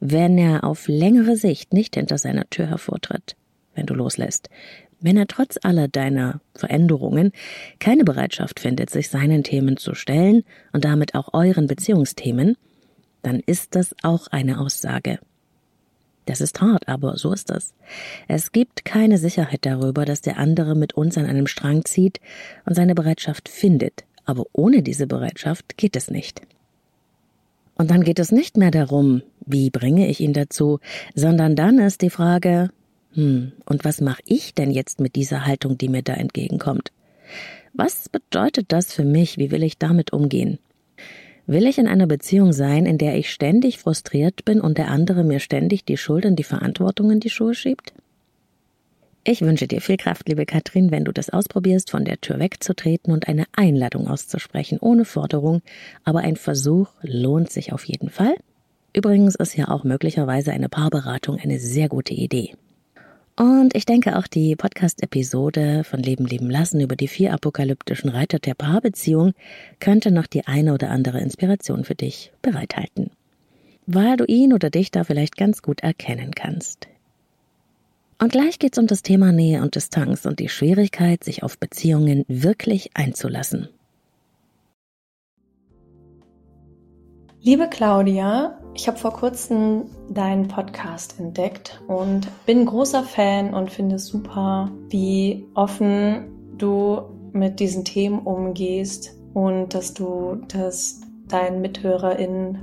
wenn 0.00 0.38
er 0.38 0.64
auf 0.64 0.88
längere 0.88 1.36
Sicht 1.36 1.72
nicht 1.72 1.96
hinter 1.96 2.18
seiner 2.18 2.48
Tür 2.50 2.66
hervortritt, 2.66 3.36
wenn 3.74 3.86
du 3.86 3.94
loslässt, 3.94 4.48
wenn 5.00 5.16
er 5.16 5.26
trotz 5.26 5.58
aller 5.62 5.86
deiner 5.86 6.40
Veränderungen 6.54 7.32
keine 7.78 8.04
Bereitschaft 8.04 8.60
findet, 8.60 8.90
sich 8.90 9.10
seinen 9.10 9.44
Themen 9.44 9.76
zu 9.76 9.94
stellen 9.94 10.44
und 10.72 10.84
damit 10.84 11.14
auch 11.14 11.34
euren 11.34 11.66
Beziehungsthemen, 11.66 12.56
dann 13.24 13.40
ist 13.40 13.74
das 13.74 13.94
auch 14.02 14.28
eine 14.28 14.60
Aussage. 14.60 15.18
Das 16.26 16.40
ist 16.40 16.60
hart, 16.60 16.88
aber 16.88 17.16
so 17.16 17.32
ist 17.32 17.50
das. 17.50 17.74
Es 18.28 18.52
gibt 18.52 18.84
keine 18.84 19.18
Sicherheit 19.18 19.66
darüber, 19.66 20.04
dass 20.04 20.22
der 20.22 20.38
andere 20.38 20.74
mit 20.74 20.94
uns 20.94 21.18
an 21.18 21.26
einem 21.26 21.46
Strang 21.46 21.84
zieht 21.84 22.20
und 22.64 22.74
seine 22.74 22.94
Bereitschaft 22.94 23.48
findet, 23.48 24.04
aber 24.24 24.44
ohne 24.52 24.82
diese 24.82 25.06
Bereitschaft 25.06 25.76
geht 25.76 25.96
es 25.96 26.10
nicht. 26.10 26.40
Und 27.76 27.90
dann 27.90 28.04
geht 28.04 28.18
es 28.18 28.30
nicht 28.30 28.56
mehr 28.56 28.70
darum, 28.70 29.22
wie 29.44 29.70
bringe 29.70 30.08
ich 30.08 30.20
ihn 30.20 30.32
dazu, 30.32 30.80
sondern 31.14 31.56
dann 31.56 31.78
ist 31.78 32.02
die 32.02 32.10
Frage, 32.10 32.70
hm, 33.12 33.52
und 33.66 33.84
was 33.84 34.00
mache 34.00 34.22
ich 34.24 34.54
denn 34.54 34.70
jetzt 34.70 35.00
mit 35.00 35.16
dieser 35.16 35.44
Haltung, 35.44 35.76
die 35.76 35.88
mir 35.88 36.02
da 36.02 36.14
entgegenkommt? 36.14 36.92
Was 37.72 38.08
bedeutet 38.08 38.66
das 38.68 38.92
für 38.92 39.04
mich? 39.04 39.36
Wie 39.38 39.50
will 39.50 39.62
ich 39.62 39.78
damit 39.78 40.12
umgehen? 40.12 40.58
Will 41.46 41.66
ich 41.66 41.76
in 41.76 41.86
einer 41.86 42.06
Beziehung 42.06 42.54
sein, 42.54 42.86
in 42.86 42.96
der 42.96 43.16
ich 43.16 43.30
ständig 43.30 43.78
frustriert 43.78 44.46
bin 44.46 44.60
und 44.60 44.78
der 44.78 44.88
andere 44.88 45.24
mir 45.24 45.40
ständig 45.40 45.84
die 45.84 45.98
Schuld 45.98 46.24
und 46.24 46.36
die 46.36 46.44
Verantwortung 46.44 47.10
in 47.10 47.20
die 47.20 47.28
Schuhe 47.28 47.54
schiebt? 47.54 47.92
Ich 49.24 49.42
wünsche 49.42 49.66
dir 49.66 49.80
viel 49.80 49.96
Kraft, 49.98 50.28
liebe 50.28 50.46
Katrin, 50.46 50.90
wenn 50.90 51.04
du 51.04 51.12
das 51.12 51.30
ausprobierst, 51.30 51.90
von 51.90 52.04
der 52.04 52.20
Tür 52.20 52.38
wegzutreten 52.38 53.12
und 53.12 53.28
eine 53.28 53.44
Einladung 53.52 54.08
auszusprechen, 54.08 54.78
ohne 54.80 55.04
Forderung, 55.04 55.62
aber 56.02 56.20
ein 56.20 56.36
Versuch 56.36 56.88
lohnt 57.02 57.50
sich 57.50 57.72
auf 57.72 57.84
jeden 57.84 58.10
Fall. 58.10 58.34
Übrigens 58.94 59.34
ist 59.34 59.56
ja 59.56 59.68
auch 59.68 59.84
möglicherweise 59.84 60.52
eine 60.52 60.68
Paarberatung 60.68 61.38
eine 61.38 61.58
sehr 61.58 61.88
gute 61.88 62.14
Idee. 62.14 62.54
Und 63.36 63.74
ich 63.74 63.84
denke 63.84 64.16
auch 64.16 64.28
die 64.28 64.54
Podcast-Episode 64.54 65.82
von 65.82 66.00
Leben 66.00 66.24
leben 66.24 66.48
lassen 66.48 66.80
über 66.80 66.94
die 66.94 67.08
vier 67.08 67.32
apokalyptischen 67.32 68.08
Reiter 68.08 68.38
der 68.38 68.54
Paarbeziehung 68.54 69.32
könnte 69.80 70.12
noch 70.12 70.26
die 70.26 70.46
eine 70.46 70.72
oder 70.72 70.90
andere 70.90 71.20
Inspiration 71.20 71.84
für 71.84 71.96
dich 71.96 72.32
bereithalten. 72.42 73.10
Weil 73.86 74.16
du 74.16 74.24
ihn 74.24 74.52
oder 74.52 74.70
dich 74.70 74.92
da 74.92 75.02
vielleicht 75.02 75.36
ganz 75.36 75.62
gut 75.62 75.80
erkennen 75.80 76.30
kannst. 76.30 76.86
Und 78.20 78.30
gleich 78.30 78.60
geht's 78.60 78.78
um 78.78 78.86
das 78.86 79.02
Thema 79.02 79.32
Nähe 79.32 79.62
und 79.62 79.74
Distanz 79.74 80.24
und 80.26 80.38
die 80.38 80.48
Schwierigkeit, 80.48 81.24
sich 81.24 81.42
auf 81.42 81.58
Beziehungen 81.58 82.24
wirklich 82.28 82.90
einzulassen. 82.94 83.68
Liebe 87.46 87.68
Claudia, 87.68 88.58
ich 88.72 88.88
habe 88.88 88.96
vor 88.96 89.12
kurzem 89.12 89.90
deinen 90.08 90.48
Podcast 90.48 91.20
entdeckt 91.20 91.82
und 91.88 92.26
bin 92.46 92.64
großer 92.64 93.02
Fan 93.02 93.52
und 93.52 93.70
finde 93.70 93.96
es 93.96 94.06
super, 94.06 94.70
wie 94.88 95.46
offen 95.52 96.56
du 96.56 97.02
mit 97.32 97.60
diesen 97.60 97.84
Themen 97.84 98.20
umgehst 98.20 99.14
und 99.34 99.74
dass 99.74 99.92
du 99.92 100.36
das 100.48 101.02
deinen 101.28 101.60
MithörerInnen 101.60 102.62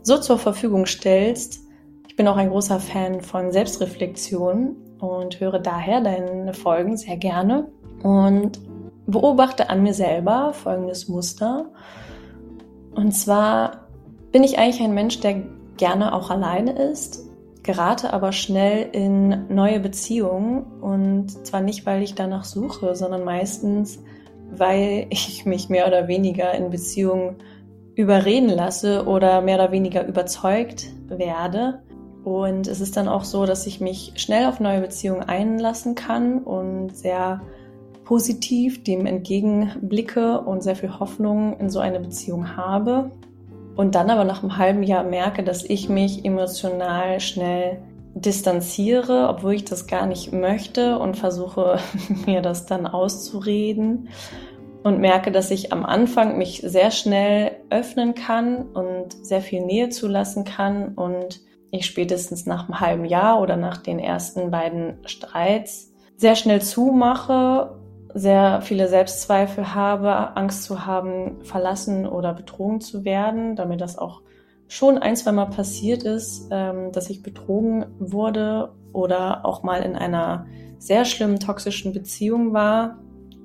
so 0.00 0.16
zur 0.16 0.38
Verfügung 0.38 0.86
stellst. 0.86 1.60
Ich 2.08 2.16
bin 2.16 2.26
auch 2.26 2.38
ein 2.38 2.48
großer 2.48 2.80
Fan 2.80 3.20
von 3.20 3.52
Selbstreflexion 3.52 4.74
und 5.00 5.38
höre 5.38 5.58
daher 5.58 6.00
deine 6.00 6.54
Folgen 6.54 6.96
sehr 6.96 7.18
gerne 7.18 7.70
und 8.02 8.58
beobachte 9.06 9.68
an 9.68 9.82
mir 9.82 9.92
selber 9.92 10.54
folgendes 10.54 11.08
Muster. 11.08 11.66
Und 12.94 13.12
zwar 13.12 13.83
bin 14.34 14.42
ich 14.42 14.58
eigentlich 14.58 14.82
ein 14.82 14.94
Mensch, 14.94 15.20
der 15.20 15.42
gerne 15.76 16.12
auch 16.12 16.28
alleine 16.28 16.72
ist, 16.72 17.24
gerate 17.62 18.12
aber 18.12 18.32
schnell 18.32 18.88
in 18.90 19.46
neue 19.46 19.78
Beziehungen 19.78 20.64
und 20.80 21.46
zwar 21.46 21.60
nicht, 21.60 21.86
weil 21.86 22.02
ich 22.02 22.16
danach 22.16 22.42
suche, 22.42 22.96
sondern 22.96 23.22
meistens, 23.22 24.02
weil 24.50 25.06
ich 25.10 25.46
mich 25.46 25.68
mehr 25.68 25.86
oder 25.86 26.08
weniger 26.08 26.52
in 26.52 26.70
Beziehungen 26.70 27.36
überreden 27.94 28.48
lasse 28.48 29.06
oder 29.06 29.40
mehr 29.40 29.54
oder 29.54 29.70
weniger 29.70 30.04
überzeugt 30.04 30.88
werde 31.06 31.84
und 32.24 32.66
es 32.66 32.80
ist 32.80 32.96
dann 32.96 33.06
auch 33.06 33.22
so, 33.22 33.46
dass 33.46 33.68
ich 33.68 33.80
mich 33.80 34.14
schnell 34.16 34.46
auf 34.46 34.58
neue 34.58 34.80
Beziehungen 34.80 35.22
einlassen 35.22 35.94
kann 35.94 36.42
und 36.42 36.96
sehr 36.96 37.40
positiv 38.02 38.82
dem 38.82 39.06
entgegenblicke 39.06 40.40
und 40.40 40.64
sehr 40.64 40.74
viel 40.74 40.98
Hoffnung 40.98 41.56
in 41.60 41.70
so 41.70 41.78
eine 41.78 42.00
Beziehung 42.00 42.56
habe. 42.56 43.12
Und 43.76 43.94
dann 43.94 44.10
aber 44.10 44.24
nach 44.24 44.42
einem 44.42 44.56
halben 44.56 44.82
Jahr 44.82 45.04
merke, 45.04 45.42
dass 45.42 45.64
ich 45.64 45.88
mich 45.88 46.24
emotional 46.24 47.20
schnell 47.20 47.82
distanziere, 48.14 49.28
obwohl 49.28 49.54
ich 49.54 49.64
das 49.64 49.86
gar 49.86 50.06
nicht 50.06 50.32
möchte 50.32 50.98
und 50.98 51.16
versuche 51.16 51.78
mir 52.26 52.40
das 52.42 52.66
dann 52.66 52.86
auszureden. 52.86 54.08
Und 54.84 55.00
merke, 55.00 55.32
dass 55.32 55.50
ich 55.50 55.72
am 55.72 55.86
Anfang 55.86 56.36
mich 56.36 56.60
sehr 56.62 56.90
schnell 56.90 57.52
öffnen 57.70 58.14
kann 58.14 58.66
und 58.66 59.14
sehr 59.22 59.40
viel 59.40 59.62
Nähe 59.62 59.88
zulassen 59.88 60.44
kann 60.44 60.88
und 60.94 61.40
ich 61.70 61.86
spätestens 61.86 62.44
nach 62.44 62.68
einem 62.68 62.80
halben 62.80 63.04
Jahr 63.06 63.40
oder 63.40 63.56
nach 63.56 63.78
den 63.78 63.98
ersten 63.98 64.50
beiden 64.50 64.98
Streits 65.06 65.94
sehr 66.16 66.36
schnell 66.36 66.60
zumache, 66.60 67.76
sehr 68.14 68.62
viele 68.62 68.88
Selbstzweifel 68.88 69.74
habe, 69.74 70.36
Angst 70.36 70.62
zu 70.62 70.86
haben, 70.86 71.44
verlassen 71.44 72.06
oder 72.06 72.32
betrogen 72.32 72.80
zu 72.80 73.04
werden, 73.04 73.56
da 73.56 73.66
mir 73.66 73.76
das 73.76 73.98
auch 73.98 74.22
schon 74.68 74.98
ein, 74.98 75.16
zwei 75.16 75.32
Mal 75.32 75.46
passiert 75.46 76.04
ist, 76.04 76.48
ähm, 76.50 76.92
dass 76.92 77.10
ich 77.10 77.22
betrogen 77.22 77.86
wurde 77.98 78.72
oder 78.92 79.44
auch 79.44 79.64
mal 79.64 79.82
in 79.82 79.96
einer 79.96 80.46
sehr 80.78 81.04
schlimmen 81.04 81.40
toxischen 81.40 81.92
Beziehung 81.92 82.52
war 82.52 82.98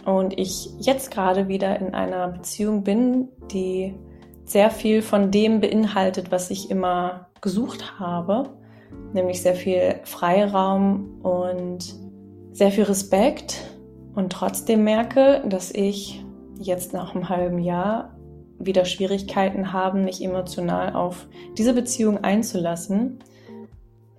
und 0.06 0.38
ich 0.38 0.70
jetzt 0.80 1.12
gerade 1.12 1.48
wieder 1.48 1.80
in 1.80 1.94
einer 1.94 2.28
Beziehung 2.28 2.84
bin, 2.84 3.30
die 3.52 3.96
sehr 4.46 4.70
viel 4.70 5.02
von 5.02 5.32
dem 5.32 5.62
beinhaltet, 5.62 6.32
was 6.32 6.52
ich 6.52 6.70
immer 6.70 7.28
gesucht 7.42 8.00
habe, 8.00 8.50
nämlich 9.14 9.42
sehr 9.42 9.56
viel 9.56 10.00
Freiraum 10.04 11.22
und 11.22 11.96
sehr 12.52 12.72
viel 12.72 12.84
Respekt 12.84 13.79
und 14.16 14.32
trotzdem 14.32 14.84
merke, 14.84 15.44
dass 15.48 15.72
ich 15.72 16.24
jetzt 16.60 16.94
nach 16.94 17.16
einem 17.16 17.30
halben 17.30 17.60
Jahr 17.60 18.18
wieder 18.60 18.86
Schwierigkeiten 18.86 19.72
habe, 19.72 20.00
mich 20.00 20.24
emotional 20.24 20.94
auf 20.94 21.28
diese 21.58 21.74
Beziehung 21.74 22.24
einzulassen. 22.24 23.20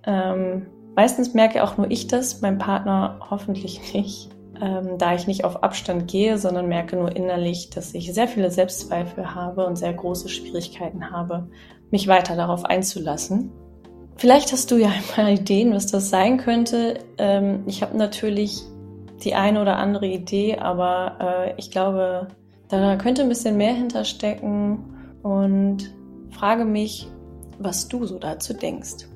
Ähm, 0.03 0.65
meistens 0.95 1.33
merke 1.33 1.63
auch 1.63 1.77
nur 1.77 1.91
ich 1.91 2.07
das, 2.07 2.41
mein 2.41 2.57
Partner 2.57 3.19
hoffentlich 3.29 3.81
nicht 3.93 4.31
ähm, 4.61 4.97
da 4.99 5.15
ich 5.15 5.25
nicht 5.25 5.43
auf 5.43 5.63
Abstand 5.63 6.07
gehe, 6.07 6.37
sondern 6.37 6.67
merke 6.67 6.95
nur 6.95 7.15
innerlich, 7.15 7.71
dass 7.71 7.93
ich 7.95 8.13
sehr 8.13 8.27
viele 8.27 8.51
Selbstzweifel 8.51 9.33
habe 9.33 9.65
und 9.65 9.75
sehr 9.75 9.91
große 9.91 10.29
Schwierigkeiten 10.29 11.09
habe, 11.09 11.47
mich 11.89 12.07
weiter 12.07 12.35
darauf 12.35 12.63
einzulassen. 12.63 13.51
Vielleicht 14.17 14.51
hast 14.51 14.69
du 14.69 14.77
ja 14.77 14.91
einmal 15.17 15.33
Ideen, 15.33 15.73
was 15.73 15.87
das 15.87 16.11
sein 16.11 16.37
könnte. 16.37 16.99
Ähm, 17.17 17.63
ich 17.65 17.81
habe 17.81 17.97
natürlich 17.97 18.61
die 19.23 19.35
eine 19.35 19.61
oder 19.61 19.77
andere 19.77 20.07
Idee, 20.07 20.57
aber 20.57 21.17
äh, 21.19 21.53
ich 21.57 21.71
glaube, 21.71 22.27
da 22.69 22.95
könnte 22.95 23.21
ein 23.21 23.29
bisschen 23.29 23.57
mehr 23.57 23.73
hinterstecken 23.73 24.79
und 25.23 25.93
frage 26.31 26.65
mich, 26.65 27.07
was 27.59 27.87
du 27.87 28.05
so 28.05 28.17
dazu 28.17 28.53
denkst. 28.53 29.07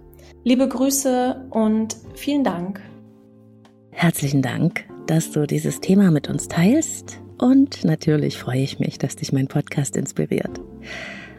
Liebe 0.44 0.68
Grüße 0.68 1.48
und 1.50 1.96
vielen 2.16 2.44
Dank. 2.44 2.82
Herzlichen 3.92 4.42
Dank 4.42 4.86
dass 5.08 5.32
du 5.32 5.46
dieses 5.46 5.82
Thema 5.82 6.12
mit 6.12 6.30
uns 6.30 6.48
teilst. 6.48 7.20
Und 7.38 7.84
natürlich 7.84 8.38
freue 8.38 8.62
ich 8.62 8.80
mich, 8.80 8.98
dass 8.98 9.16
dich 9.16 9.34
mein 9.34 9.48
Podcast 9.48 9.98
inspiriert. 9.98 10.62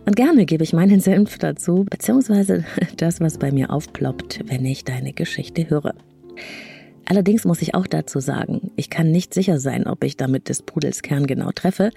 Und 0.04 0.14
gerne 0.14 0.46
gebe 0.46 0.62
ich 0.62 0.72
meinen 0.72 1.00
Senf 1.00 1.38
dazu, 1.38 1.84
beziehungsweise 1.88 2.64
das, 2.96 3.20
was 3.20 3.38
bei 3.38 3.50
mir 3.50 3.70
aufploppt, 3.70 4.40
wenn 4.46 4.64
ich 4.64 4.84
deine 4.84 5.12
Geschichte 5.12 5.68
höre. 5.68 5.94
Allerdings 7.08 7.44
muss 7.44 7.62
ich 7.62 7.74
auch 7.74 7.86
dazu 7.86 8.18
sagen, 8.18 8.72
ich 8.74 8.90
kann 8.90 9.12
nicht 9.12 9.32
sicher 9.32 9.60
sein, 9.60 9.86
ob 9.86 10.02
ich 10.02 10.16
damit 10.16 10.48
des 10.48 10.62
Pudels 10.62 11.02
Kern 11.02 11.28
genau 11.28 11.52
treffe, 11.52 11.90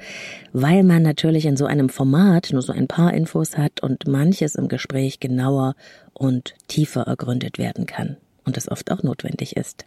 weil 0.53 0.83
man 0.83 1.01
natürlich 1.01 1.45
in 1.47 1.57
so 1.57 1.65
einem 1.65 1.89
Format 1.89 2.49
nur 2.53 2.61
so 2.61 2.71
ein 2.71 2.87
paar 2.87 3.13
Infos 3.13 3.57
hat 3.57 3.81
und 3.81 4.07
manches 4.07 4.53
im 4.53 4.67
Gespräch 4.67 5.19
genauer 5.19 5.75
und 6.13 6.53
tiefer 6.67 7.01
ergründet 7.01 7.57
werden 7.57 7.87
kann 7.87 8.17
und 8.45 8.55
es 8.55 8.69
oft 8.69 8.91
auch 8.91 9.01
notwendig 9.01 9.57
ist. 9.57 9.85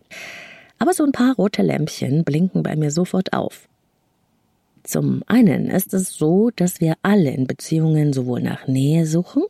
Aber 0.81 0.93
so 0.93 1.05
ein 1.05 1.13
paar 1.13 1.37
rote 1.37 1.63
Lämpchen 1.63 2.25
blinken 2.25 2.65
bei 2.65 2.75
mir 2.75 2.91
sofort 2.91 3.33
auf. 3.33 3.69
Zum 4.83 5.23
einen 5.29 5.71
ist 5.71 5.95
es 5.95 6.15
so, 6.15 6.51
dass 6.51 6.81
wir 6.81 6.95
alle 7.03 7.31
in 7.31 7.47
Beziehungen 7.47 8.13
sowohl 8.13 8.43
nach 8.43 8.67
Nähe 8.67 9.07
suchen, 9.07 9.45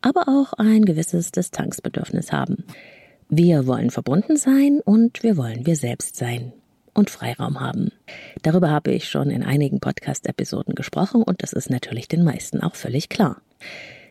aber 0.00 0.28
auch 0.28 0.52
ein 0.52 0.84
gewisses 0.84 1.32
Distanzbedürfnis 1.32 2.30
haben. 2.30 2.64
Wir 3.30 3.66
wollen 3.66 3.90
verbunden 3.90 4.38
sein 4.38 4.80
und 4.82 5.22
wir 5.22 5.36
wollen 5.36 5.66
wir 5.66 5.76
selbst 5.76 6.16
sein 6.16 6.54
und 6.94 7.10
Freiraum 7.10 7.60
haben. 7.60 7.92
Darüber 8.40 8.70
habe 8.70 8.92
ich 8.92 9.06
schon 9.06 9.28
in 9.28 9.42
einigen 9.42 9.80
Podcast-Episoden 9.80 10.74
gesprochen 10.74 11.22
und 11.22 11.42
das 11.42 11.52
ist 11.52 11.68
natürlich 11.68 12.08
den 12.08 12.24
meisten 12.24 12.62
auch 12.62 12.74
völlig 12.74 13.10
klar. 13.10 13.42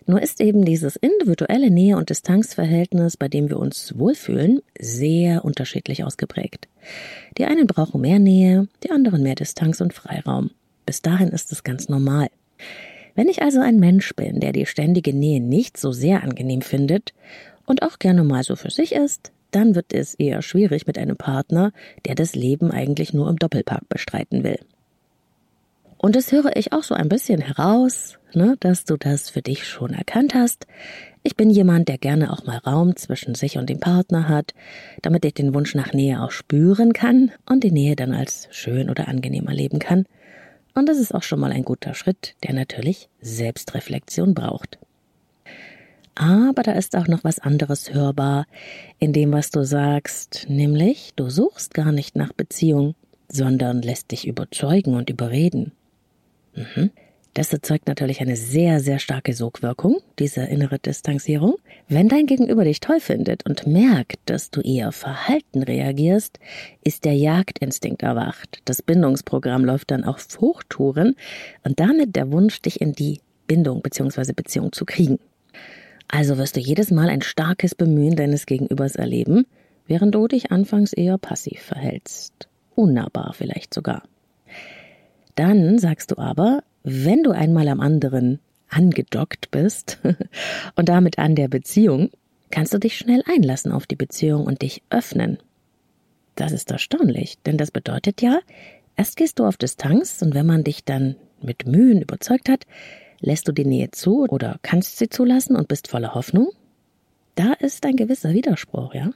Nur 0.05 0.21
ist 0.21 0.39
eben 0.39 0.65
dieses 0.65 0.97
individuelle 0.97 1.71
Nähe- 1.71 1.97
und 1.97 2.11
Distanzverhältnis, 2.11 3.17
bei 3.17 3.27
dem 3.27 3.49
wir 3.49 3.57
uns 3.57 3.97
wohlfühlen, 3.97 4.61
sehr 4.79 5.43
unterschiedlich 5.43 6.03
ausgeprägt. 6.03 6.67
Die 7.39 7.45
einen 7.45 7.65
brauchen 7.65 8.01
mehr 8.01 8.19
Nähe, 8.19 8.67
die 8.83 8.91
anderen 8.91 9.23
mehr 9.23 9.35
Distanz 9.35 9.81
und 9.81 9.93
Freiraum. 9.93 10.51
Bis 10.85 11.01
dahin 11.01 11.29
ist 11.29 11.51
es 11.51 11.63
ganz 11.63 11.89
normal. 11.89 12.27
Wenn 13.15 13.29
ich 13.29 13.41
also 13.41 13.61
ein 13.61 13.79
Mensch 13.79 14.15
bin, 14.15 14.39
der 14.39 14.51
die 14.51 14.67
ständige 14.67 15.11
Nähe 15.11 15.41
nicht 15.41 15.75
so 15.75 15.91
sehr 15.91 16.23
angenehm 16.23 16.61
findet 16.61 17.13
und 17.67 17.83
auch 17.83 17.99
gerne 17.99 18.23
mal 18.23 18.41
so 18.41 18.55
für 18.55 18.71
sich 18.71 18.93
ist, 18.93 19.31
dann 19.51 19.75
wird 19.75 19.93
es 19.93 20.15
eher 20.15 20.41
schwierig 20.41 20.87
mit 20.87 20.97
einem 20.97 21.17
Partner, 21.17 21.71
der 22.05 22.15
das 22.15 22.35
Leben 22.35 22.71
eigentlich 22.71 23.13
nur 23.13 23.29
im 23.29 23.37
Doppelpark 23.37 23.87
bestreiten 23.87 24.43
will. 24.43 24.59
Und 25.99 26.15
das 26.15 26.31
höre 26.31 26.55
ich 26.55 26.73
auch 26.73 26.83
so 26.83 26.93
ein 26.93 27.09
bisschen 27.09 27.41
heraus, 27.41 28.19
ne, 28.33 28.55
dass 28.59 28.85
du 28.85 28.97
das 28.97 29.29
für 29.29 29.41
dich 29.41 29.67
schon 29.67 29.93
erkannt 29.93 30.35
hast. 30.35 30.67
Ich 31.23 31.35
bin 31.35 31.49
jemand, 31.49 31.89
der 31.89 31.97
gerne 31.97 32.31
auch 32.31 32.45
mal 32.45 32.57
Raum 32.59 32.95
zwischen 32.95 33.35
sich 33.35 33.57
und 33.57 33.69
dem 33.69 33.79
Partner 33.79 34.29
hat, 34.29 34.53
damit 35.01 35.25
ich 35.25 35.33
den 35.33 35.53
Wunsch 35.53 35.75
nach 35.75 35.93
Nähe 35.93 36.21
auch 36.21 36.31
spüren 36.31 36.93
kann 36.93 37.31
und 37.49 37.63
die 37.63 37.71
Nähe 37.71 37.95
dann 37.95 38.13
als 38.13 38.47
schön 38.51 38.89
oder 38.89 39.07
angenehm 39.07 39.47
erleben 39.47 39.79
kann. 39.79 40.05
Und 40.75 40.87
das 40.87 40.99
ist 40.99 41.15
auch 41.15 41.23
schon 41.23 41.39
mal 41.39 41.51
ein 41.51 41.65
guter 41.65 41.95
Schritt, 41.95 42.35
der 42.43 42.53
natürlich 42.53 43.09
Selbstreflexion 43.21 44.35
braucht. 44.35 44.77
Aber 46.19 46.63
da 46.63 46.71
ist 46.71 46.95
auch 46.95 47.07
noch 47.07 47.23
was 47.23 47.37
anderes 47.37 47.93
hörbar 47.93 48.47
in 48.97 49.13
dem, 49.13 49.31
was 49.31 49.51
du 49.51 49.63
sagst, 49.63 50.47
nämlich 50.49 51.11
du 51.15 51.29
suchst 51.29 51.75
gar 51.75 51.91
nicht 51.91 52.15
nach 52.15 52.33
Beziehung, 52.33 52.95
sondern 53.29 53.83
lässt 53.83 54.09
dich 54.09 54.27
überzeugen 54.27 54.95
und 54.95 55.11
überreden. 55.11 55.73
Mhm. 56.55 56.89
Das 57.35 57.53
erzeugt 57.53 57.87
natürlich 57.87 58.19
eine 58.19 58.35
sehr, 58.35 58.79
sehr 58.79 58.97
starke 58.97 59.35
Sogwirkung, 59.35 59.97
diese 60.17 60.41
innere 60.41 60.79
Distanzierung. 60.79 61.57
Wenn 61.87 62.09
dein 62.09 62.25
Gegenüber 62.25 62.63
dich 62.63 62.79
toll 62.79 62.99
findet 62.99 63.45
und 63.45 63.67
merkt, 63.67 64.17
dass 64.25 64.49
du 64.49 64.61
eher 64.61 64.91
verhalten 64.91 65.61
reagierst, 65.61 66.39
ist 66.83 67.05
der 67.05 67.13
Jagdinstinkt 67.13 68.01
erwacht. 68.01 68.63
Das 68.65 68.81
Bindungsprogramm 68.81 69.65
läuft 69.65 69.91
dann 69.91 70.03
auf 70.03 70.25
Hochtouren 70.41 71.15
und 71.63 71.79
damit 71.79 72.15
der 72.15 72.31
Wunsch, 72.31 72.59
dich 72.63 72.81
in 72.81 72.93
die 72.93 73.21
Bindung 73.45 73.83
bzw. 73.83 74.33
Beziehung 74.33 74.71
zu 74.71 74.83
kriegen. 74.83 75.19
Also 76.07 76.37
wirst 76.37 76.55
du 76.55 76.59
jedes 76.59 76.91
Mal 76.91 77.09
ein 77.09 77.21
starkes 77.21 77.75
Bemühen 77.75 78.15
deines 78.15 78.45
Gegenübers 78.45 78.95
erleben, 78.95 79.45
während 79.87 80.15
du 80.15 80.27
dich 80.27 80.51
anfangs 80.51 80.93
eher 80.93 81.17
passiv 81.17 81.61
verhältst. 81.61 82.47
Unnahbar 82.75 83.33
vielleicht 83.33 83.73
sogar. 83.73 84.03
Dann 85.35 85.77
sagst 85.79 86.11
du 86.11 86.17
aber, 86.17 86.63
wenn 86.83 87.23
du 87.23 87.31
einmal 87.31 87.67
am 87.67 87.79
anderen 87.79 88.39
angedockt 88.69 89.51
bist 89.51 89.99
und 90.75 90.89
damit 90.89 91.19
an 91.19 91.35
der 91.35 91.47
Beziehung, 91.47 92.09
kannst 92.49 92.73
du 92.73 92.77
dich 92.77 92.97
schnell 92.97 93.23
einlassen 93.25 93.71
auf 93.71 93.85
die 93.85 93.95
Beziehung 93.95 94.45
und 94.45 94.61
dich 94.61 94.83
öffnen. 94.89 95.37
Das 96.35 96.51
ist 96.51 96.71
erstaunlich, 96.71 97.37
denn 97.45 97.57
das 97.57 97.71
bedeutet 97.71 98.21
ja, 98.21 98.39
erst 98.95 99.17
gehst 99.17 99.39
du 99.39 99.45
auf 99.45 99.57
Distanz 99.57 100.21
und 100.21 100.33
wenn 100.33 100.45
man 100.45 100.63
dich 100.63 100.85
dann 100.85 101.15
mit 101.41 101.67
Mühen 101.67 102.01
überzeugt 102.01 102.49
hat, 102.49 102.65
lässt 103.19 103.47
du 103.47 103.51
die 103.51 103.65
Nähe 103.65 103.91
zu 103.91 104.25
oder 104.27 104.59
kannst 104.61 104.97
sie 104.97 105.09
zulassen 105.09 105.55
und 105.55 105.67
bist 105.67 105.87
voller 105.87 106.13
Hoffnung. 106.13 106.49
Da 107.35 107.53
ist 107.53 107.85
ein 107.85 107.95
gewisser 107.95 108.31
Widerspruch, 108.31 108.93
ja? 108.93 109.11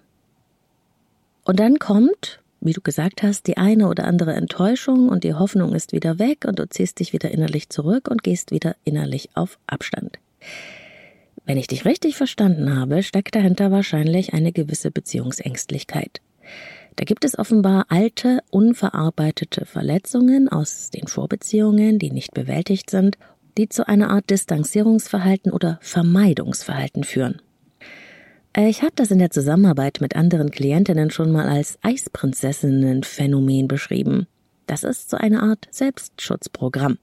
Und 1.43 1.59
dann 1.59 1.79
kommt, 1.79 2.41
wie 2.59 2.73
du 2.73 2.81
gesagt 2.81 3.23
hast, 3.23 3.47
die 3.47 3.57
eine 3.57 3.87
oder 3.87 4.05
andere 4.05 4.33
Enttäuschung 4.33 5.09
und 5.09 5.23
die 5.23 5.33
Hoffnung 5.33 5.73
ist 5.73 5.91
wieder 5.91 6.19
weg 6.19 6.45
und 6.45 6.59
du 6.59 6.69
ziehst 6.69 6.99
dich 6.99 7.13
wieder 7.13 7.31
innerlich 7.31 7.69
zurück 7.69 8.09
und 8.09 8.23
gehst 8.23 8.51
wieder 8.51 8.75
innerlich 8.83 9.29
auf 9.33 9.57
Abstand. 9.65 10.19
Wenn 11.45 11.57
ich 11.57 11.67
dich 11.67 11.85
richtig 11.85 12.15
verstanden 12.15 12.75
habe, 12.75 13.01
steckt 13.01 13.35
dahinter 13.35 13.71
wahrscheinlich 13.71 14.33
eine 14.33 14.51
gewisse 14.51 14.91
Beziehungsängstlichkeit. 14.91 16.21
Da 16.95 17.03
gibt 17.03 17.25
es 17.25 17.39
offenbar 17.39 17.85
alte, 17.89 18.41
unverarbeitete 18.51 19.65
Verletzungen 19.65 20.49
aus 20.49 20.91
den 20.91 21.07
Vorbeziehungen, 21.07 21.97
die 21.97 22.11
nicht 22.11 22.33
bewältigt 22.33 22.89
sind, 22.89 23.17
die 23.57 23.69
zu 23.69 23.87
einer 23.87 24.09
Art 24.09 24.29
Distanzierungsverhalten 24.29 25.51
oder 25.51 25.79
Vermeidungsverhalten 25.81 27.03
führen. 27.03 27.41
Äh, 28.53 28.69
ich 28.69 28.81
habe 28.81 28.93
das 28.95 29.11
in 29.11 29.19
der 29.19 29.31
Zusammenarbeit 29.31 29.99
mit 30.01 30.15
anderen 30.15 30.51
Klientinnen 30.51 31.11
schon 31.11 31.31
mal 31.31 31.47
als 31.47 31.77
Eisprinzessinnen-Phänomen 31.81 33.67
beschrieben. 33.67 34.27
Das 34.67 34.83
ist 34.83 35.09
so 35.09 35.17
eine 35.17 35.41
Art 35.41 35.67
Selbstschutzprogramm. 35.71 36.97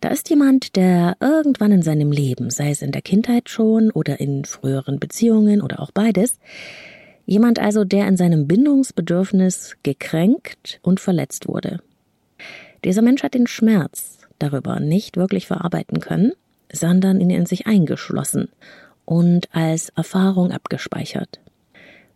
Da 0.00 0.08
ist 0.08 0.30
jemand, 0.30 0.74
der 0.74 1.16
irgendwann 1.20 1.70
in 1.70 1.82
seinem 1.82 2.10
Leben, 2.10 2.50
sei 2.50 2.70
es 2.70 2.82
in 2.82 2.90
der 2.90 3.02
Kindheit 3.02 3.48
schon 3.48 3.92
oder 3.92 4.18
in 4.18 4.44
früheren 4.44 4.98
Beziehungen 4.98 5.62
oder 5.62 5.78
auch 5.78 5.92
beides, 5.92 6.40
jemand 7.24 7.60
also, 7.60 7.84
der 7.84 8.08
in 8.08 8.16
seinem 8.16 8.48
Bindungsbedürfnis 8.48 9.76
gekränkt 9.84 10.80
und 10.82 10.98
verletzt 10.98 11.46
wurde. 11.46 11.78
Dieser 12.84 13.02
Mensch 13.02 13.22
hat 13.22 13.34
den 13.34 13.46
Schmerz 13.46 14.18
darüber 14.42 14.80
nicht 14.80 15.16
wirklich 15.16 15.46
verarbeiten 15.46 16.00
können, 16.00 16.32
sondern 16.72 17.20
ihn 17.20 17.30
in 17.30 17.46
sich 17.46 17.66
eingeschlossen 17.66 18.48
und 19.04 19.48
als 19.52 19.90
Erfahrung 19.90 20.52
abgespeichert. 20.52 21.40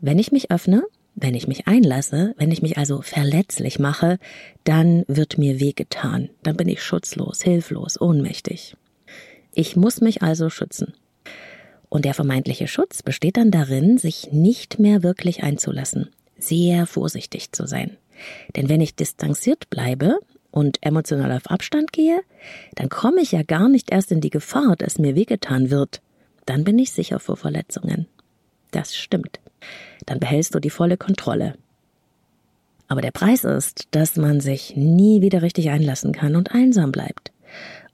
Wenn 0.00 0.18
ich 0.18 0.32
mich 0.32 0.50
öffne, 0.50 0.82
wenn 1.14 1.34
ich 1.34 1.48
mich 1.48 1.66
einlasse, 1.66 2.34
wenn 2.36 2.50
ich 2.50 2.62
mich 2.62 2.76
also 2.76 3.00
verletzlich 3.00 3.78
mache, 3.78 4.18
dann 4.64 5.04
wird 5.08 5.38
mir 5.38 5.60
wehgetan, 5.60 6.28
dann 6.42 6.56
bin 6.56 6.68
ich 6.68 6.82
schutzlos, 6.82 7.42
hilflos, 7.42 8.00
ohnmächtig. 8.00 8.76
Ich 9.54 9.76
muss 9.76 10.02
mich 10.02 10.22
also 10.22 10.50
schützen. 10.50 10.92
Und 11.88 12.04
der 12.04 12.14
vermeintliche 12.14 12.68
Schutz 12.68 13.02
besteht 13.02 13.38
dann 13.38 13.50
darin, 13.50 13.96
sich 13.96 14.32
nicht 14.32 14.78
mehr 14.78 15.02
wirklich 15.02 15.42
einzulassen, 15.42 16.10
sehr 16.36 16.86
vorsichtig 16.86 17.52
zu 17.52 17.66
sein, 17.66 17.96
Denn 18.54 18.68
wenn 18.68 18.80
ich 18.80 18.94
distanziert 18.94 19.70
bleibe 19.70 20.18
und 20.56 20.78
emotional 20.80 21.32
auf 21.32 21.50
Abstand 21.50 21.92
gehe, 21.92 22.22
dann 22.76 22.88
komme 22.88 23.20
ich 23.20 23.32
ja 23.32 23.42
gar 23.42 23.68
nicht 23.68 23.92
erst 23.92 24.10
in 24.10 24.22
die 24.22 24.30
Gefahr, 24.30 24.74
dass 24.74 24.98
mir 24.98 25.14
wehgetan 25.14 25.68
wird. 25.68 26.00
Dann 26.46 26.64
bin 26.64 26.78
ich 26.78 26.92
sicher 26.92 27.20
vor 27.20 27.36
Verletzungen. 27.36 28.06
Das 28.70 28.96
stimmt. 28.96 29.38
Dann 30.06 30.18
behältst 30.18 30.54
du 30.54 30.58
die 30.58 30.70
volle 30.70 30.96
Kontrolle. 30.96 31.56
Aber 32.88 33.02
der 33.02 33.10
Preis 33.10 33.44
ist, 33.44 33.88
dass 33.90 34.16
man 34.16 34.40
sich 34.40 34.74
nie 34.76 35.20
wieder 35.20 35.42
richtig 35.42 35.68
einlassen 35.68 36.12
kann 36.12 36.36
und 36.36 36.52
einsam 36.52 36.90
bleibt. 36.90 37.32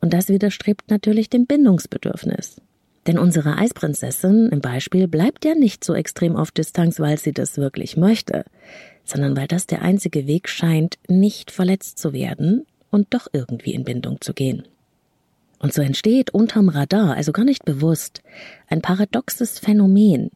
Und 0.01 0.13
das 0.13 0.29
widerstrebt 0.29 0.89
natürlich 0.89 1.31
dem 1.31 1.47
Bindungsbedürfnis. 1.47 2.61
Denn 3.09 3.19
unsere 3.19 3.59
Eisprinzessin 3.59 4.51
im 4.53 4.61
Beispiel 4.61 5.09
bleibt 5.09 5.45
ja 5.45 5.57
nicht 5.57 5.83
so 5.83 5.95
extrem 5.95 6.37
auf 6.37 6.53
Distanz, 6.53 7.01
weil 7.01 7.19
sie 7.19 7.33
das 7.33 7.57
wirklich 7.57 7.97
möchte, 7.97 8.45
sondern 9.05 9.37
weil 9.37 9.49
das 9.49 9.67
der 9.67 9.83
einzige 9.83 10.27
Weg 10.27 10.49
scheint, 10.49 10.99
nicht 11.09 11.51
verletzt 11.51 11.99
zu 11.99 12.13
werden 12.13 12.67
und 12.91 13.15
doch 13.15 13.27
irgendwie 13.33 13.75
in 13.75 13.85
Bindung 13.85 14.21
zu 14.21 14.35
gehen. 14.35 14.65
Und 15.59 15.73
so 15.73 15.81
entsteht 15.81 16.31
unterm 16.31 16.69
Radar, 16.69 17.15
also 17.15 17.33
gar 17.33 17.45
nicht 17.45 17.65
bewusst, 17.65 18.23
ein 18.69 18.83
paradoxes 18.83 19.59
Phänomen. 19.59 20.31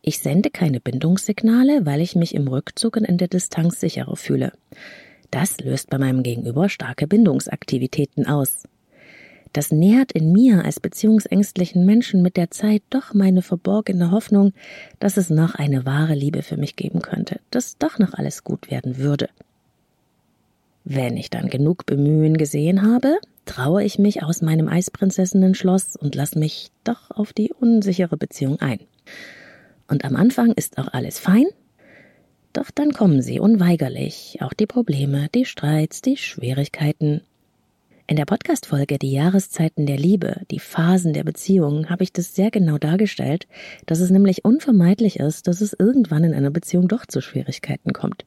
Ich 0.00 0.18
sende 0.18 0.50
keine 0.50 0.80
Bindungssignale, 0.80 1.86
weil 1.86 2.00
ich 2.00 2.14
mich 2.14 2.34
im 2.34 2.48
Rückzug 2.48 2.96
und 2.96 3.04
in 3.04 3.18
der 3.18 3.28
Distanz 3.28 3.80
sicherer 3.80 4.16
fühle. 4.16 4.52
Das 5.30 5.60
löst 5.60 5.90
bei 5.90 5.98
meinem 5.98 6.22
Gegenüber 6.22 6.68
starke 6.68 7.06
Bindungsaktivitäten 7.06 8.26
aus. 8.26 8.64
Das 9.54 9.70
nährt 9.70 10.10
in 10.10 10.32
mir 10.32 10.64
als 10.64 10.80
beziehungsängstlichen 10.80 11.86
Menschen 11.86 12.22
mit 12.22 12.36
der 12.36 12.50
Zeit 12.50 12.82
doch 12.90 13.14
meine 13.14 13.40
verborgene 13.40 14.10
Hoffnung, 14.10 14.52
dass 14.98 15.16
es 15.16 15.30
noch 15.30 15.54
eine 15.54 15.86
wahre 15.86 16.14
Liebe 16.14 16.42
für 16.42 16.56
mich 16.56 16.74
geben 16.74 17.00
könnte, 17.00 17.38
dass 17.50 17.78
doch 17.78 18.00
noch 18.00 18.14
alles 18.14 18.42
gut 18.42 18.68
werden 18.68 18.98
würde. 18.98 19.28
Wenn 20.82 21.16
ich 21.16 21.30
dann 21.30 21.50
genug 21.50 21.86
Bemühen 21.86 22.36
gesehen 22.36 22.82
habe, 22.82 23.16
traue 23.44 23.84
ich 23.84 23.96
mich 23.96 24.24
aus 24.24 24.42
meinem 24.42 24.66
Eisprinzessinnen-Schloss 24.66 25.94
und 25.94 26.16
lass 26.16 26.34
mich 26.34 26.72
doch 26.82 27.12
auf 27.12 27.32
die 27.32 27.52
unsichere 27.52 28.16
Beziehung 28.16 28.60
ein. 28.60 28.80
Und 29.86 30.04
am 30.04 30.16
Anfang 30.16 30.50
ist 30.50 30.78
auch 30.78 30.88
alles 30.88 31.20
fein, 31.20 31.46
doch 32.52 32.72
dann 32.72 32.92
kommen 32.92 33.22
sie 33.22 33.38
unweigerlich, 33.38 34.38
auch 34.40 34.52
die 34.52 34.66
Probleme, 34.66 35.28
die 35.32 35.44
Streits, 35.44 36.02
die 36.02 36.16
Schwierigkeiten, 36.16 37.20
in 38.06 38.16
der 38.16 38.26
Podcast-Folge 38.26 38.98
Die 38.98 39.12
Jahreszeiten 39.12 39.86
der 39.86 39.96
Liebe, 39.96 40.42
die 40.50 40.58
Phasen 40.58 41.14
der 41.14 41.24
Beziehung, 41.24 41.88
habe 41.88 42.02
ich 42.02 42.12
das 42.12 42.34
sehr 42.34 42.50
genau 42.50 42.76
dargestellt, 42.76 43.46
dass 43.86 44.00
es 44.00 44.10
nämlich 44.10 44.44
unvermeidlich 44.44 45.18
ist, 45.18 45.48
dass 45.48 45.62
es 45.62 45.74
irgendwann 45.78 46.24
in 46.24 46.34
einer 46.34 46.50
Beziehung 46.50 46.86
doch 46.86 47.06
zu 47.06 47.22
Schwierigkeiten 47.22 47.94
kommt. 47.94 48.26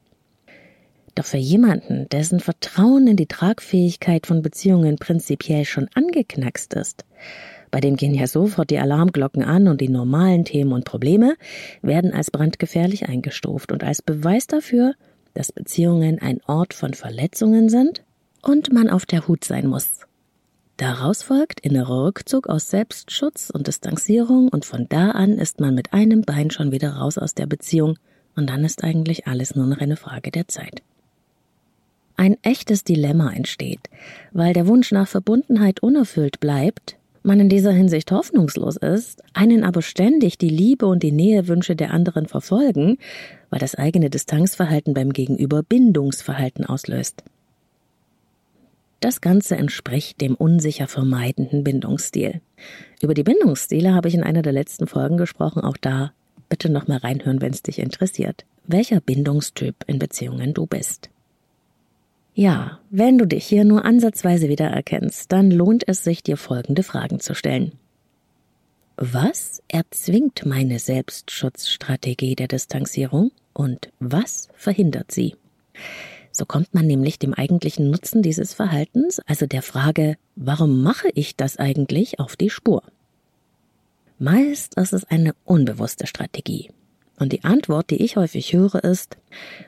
Doch 1.14 1.24
für 1.24 1.36
jemanden, 1.36 2.08
dessen 2.08 2.40
Vertrauen 2.40 3.06
in 3.06 3.16
die 3.16 3.26
Tragfähigkeit 3.26 4.26
von 4.26 4.42
Beziehungen 4.42 4.96
prinzipiell 4.96 5.64
schon 5.64 5.88
angeknackst 5.94 6.74
ist, 6.74 7.04
bei 7.70 7.80
dem 7.80 7.96
gehen 7.96 8.14
ja 8.14 8.26
sofort 8.26 8.70
die 8.70 8.78
Alarmglocken 8.78 9.44
an 9.44 9.68
und 9.68 9.80
die 9.80 9.90
normalen 9.90 10.44
Themen 10.44 10.72
und 10.72 10.86
Probleme 10.86 11.36
werden 11.82 12.12
als 12.12 12.30
brandgefährlich 12.30 13.08
eingestuft 13.08 13.70
und 13.70 13.84
als 13.84 14.02
Beweis 14.02 14.46
dafür, 14.46 14.94
dass 15.34 15.52
Beziehungen 15.52 16.18
ein 16.18 16.40
Ort 16.46 16.74
von 16.74 16.94
Verletzungen 16.94 17.68
sind 17.68 18.02
und 18.42 18.72
man 18.72 18.88
auf 18.88 19.06
der 19.06 19.28
Hut 19.28 19.44
sein 19.44 19.66
muss. 19.66 20.00
Daraus 20.78 21.24
folgt 21.24 21.58
innerer 21.60 22.04
Rückzug 22.04 22.48
aus 22.48 22.70
Selbstschutz 22.70 23.50
und 23.50 23.66
Distanzierung 23.66 24.48
und 24.48 24.64
von 24.64 24.86
da 24.88 25.10
an 25.10 25.32
ist 25.32 25.58
man 25.58 25.74
mit 25.74 25.92
einem 25.92 26.22
Bein 26.22 26.52
schon 26.52 26.70
wieder 26.70 26.90
raus 26.90 27.18
aus 27.18 27.34
der 27.34 27.46
Beziehung 27.46 27.98
und 28.36 28.48
dann 28.48 28.64
ist 28.64 28.84
eigentlich 28.84 29.26
alles 29.26 29.56
nur 29.56 29.66
noch 29.66 29.78
eine 29.78 29.96
Frage 29.96 30.30
der 30.30 30.46
Zeit. 30.46 30.82
Ein 32.16 32.36
echtes 32.42 32.84
Dilemma 32.84 33.32
entsteht, 33.32 33.90
weil 34.32 34.52
der 34.52 34.68
Wunsch 34.68 34.92
nach 34.92 35.08
Verbundenheit 35.08 35.80
unerfüllt 35.82 36.38
bleibt, 36.38 36.96
man 37.24 37.40
in 37.40 37.48
dieser 37.48 37.72
Hinsicht 37.72 38.12
hoffnungslos 38.12 38.76
ist, 38.76 39.22
einen 39.34 39.64
aber 39.64 39.82
ständig 39.82 40.38
die 40.38 40.48
Liebe 40.48 40.86
und 40.86 41.02
die 41.02 41.12
Nähewünsche 41.12 41.74
der 41.74 41.92
anderen 41.92 42.26
verfolgen, 42.26 42.98
weil 43.50 43.58
das 43.58 43.74
eigene 43.74 44.10
Distanzverhalten 44.10 44.94
beim 44.94 45.12
Gegenüber 45.12 45.62
Bindungsverhalten 45.62 46.64
auslöst. 46.64 47.24
Das 49.00 49.20
Ganze 49.20 49.56
entspricht 49.56 50.20
dem 50.20 50.34
unsicher 50.34 50.88
vermeidenden 50.88 51.62
Bindungsstil. 51.62 52.40
Über 53.00 53.14
die 53.14 53.22
Bindungsstile 53.22 53.94
habe 53.94 54.08
ich 54.08 54.14
in 54.14 54.24
einer 54.24 54.42
der 54.42 54.52
letzten 54.52 54.88
Folgen 54.88 55.16
gesprochen, 55.16 55.62
auch 55.62 55.76
da 55.76 56.12
bitte 56.48 56.68
nochmal 56.68 56.98
reinhören, 56.98 57.40
wenn 57.40 57.52
es 57.52 57.62
dich 57.62 57.78
interessiert. 57.78 58.44
Welcher 58.66 59.00
Bindungstyp 59.00 59.76
in 59.86 59.98
Beziehungen 59.98 60.52
du 60.52 60.66
bist. 60.66 61.10
Ja, 62.34 62.78
wenn 62.90 63.18
du 63.18 63.26
dich 63.26 63.46
hier 63.46 63.64
nur 63.64 63.84
ansatzweise 63.84 64.48
wiedererkennst, 64.48 65.30
dann 65.32 65.50
lohnt 65.50 65.86
es 65.86 66.04
sich, 66.04 66.22
dir 66.22 66.36
folgende 66.36 66.82
Fragen 66.82 67.20
zu 67.20 67.34
stellen. 67.34 67.72
Was 68.96 69.62
erzwingt 69.68 70.44
meine 70.44 70.80
Selbstschutzstrategie 70.80 72.34
der 72.34 72.48
Distanzierung 72.48 73.30
und 73.52 73.90
was 74.00 74.48
verhindert 74.54 75.12
sie? 75.12 75.36
So 76.38 76.46
kommt 76.46 76.72
man 76.72 76.86
nämlich 76.86 77.18
dem 77.18 77.34
eigentlichen 77.34 77.90
Nutzen 77.90 78.22
dieses 78.22 78.54
Verhaltens, 78.54 79.18
also 79.26 79.46
der 79.46 79.60
Frage, 79.60 80.14
warum 80.36 80.84
mache 80.84 81.08
ich 81.14 81.34
das 81.34 81.56
eigentlich, 81.56 82.20
auf 82.20 82.36
die 82.36 82.48
Spur. 82.48 82.84
Meist 84.20 84.76
ist 84.76 84.92
es 84.92 85.02
eine 85.02 85.34
unbewusste 85.44 86.06
Strategie. 86.06 86.70
Und 87.18 87.32
die 87.32 87.42
Antwort, 87.42 87.90
die 87.90 88.04
ich 88.04 88.14
häufig 88.14 88.52
höre, 88.52 88.84
ist, 88.84 89.16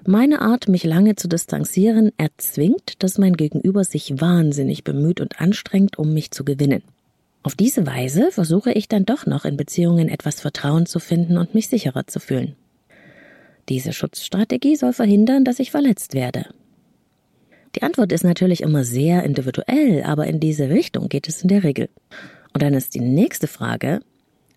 meine 0.07 0.43
Art, 0.43 0.69
mich 0.69 0.85
lange 0.85 1.17
zu 1.17 1.27
distanzieren, 1.27 2.13
erzwingt, 2.19 3.03
dass 3.03 3.19
mein 3.19 3.37
Gegenüber 3.37 3.83
sich 3.83 4.21
wahnsinnig 4.21 4.85
bemüht 4.85 5.21
und 5.21 5.41
anstrengt, 5.41 5.99
um 5.99 6.15
mich 6.15 6.31
zu 6.31 6.45
gewinnen. 6.45 6.85
Auf 7.43 7.57
diese 7.57 7.85
Weise 7.85 8.31
versuche 8.31 8.71
ich 8.71 8.87
dann 8.87 9.05
doch 9.05 9.27
noch 9.27 9.45
in 9.45 9.57
Beziehungen 9.57 10.09
etwas 10.09 10.41
Vertrauen 10.41 10.87
zu 10.87 11.01
finden 11.01 11.37
und 11.37 11.53
mich 11.53 11.67
sicherer 11.67 12.07
zu 12.07 12.21
fühlen. 12.21 12.55
Diese 13.69 13.93
Schutzstrategie 13.93 14.77
soll 14.77 14.93
verhindern, 14.93 15.45
dass 15.45 15.59
ich 15.59 15.73
verletzt 15.73 16.15
werde. 16.15 16.45
Die 17.77 17.83
Antwort 17.83 18.13
ist 18.13 18.25
natürlich 18.25 18.63
immer 18.63 18.85
sehr 18.85 19.23
individuell, 19.23 20.03
aber 20.03 20.27
in 20.27 20.41
diese 20.41 20.71
Richtung 20.71 21.09
geht 21.09 21.29
es 21.29 21.43
in 21.43 21.49
der 21.49 21.63
Regel. 21.63 21.89
Und 22.53 22.63
dann 22.63 22.75
ist 22.75 22.95
die 22.95 23.01
nächste 23.01 23.47
Frage, 23.47 24.01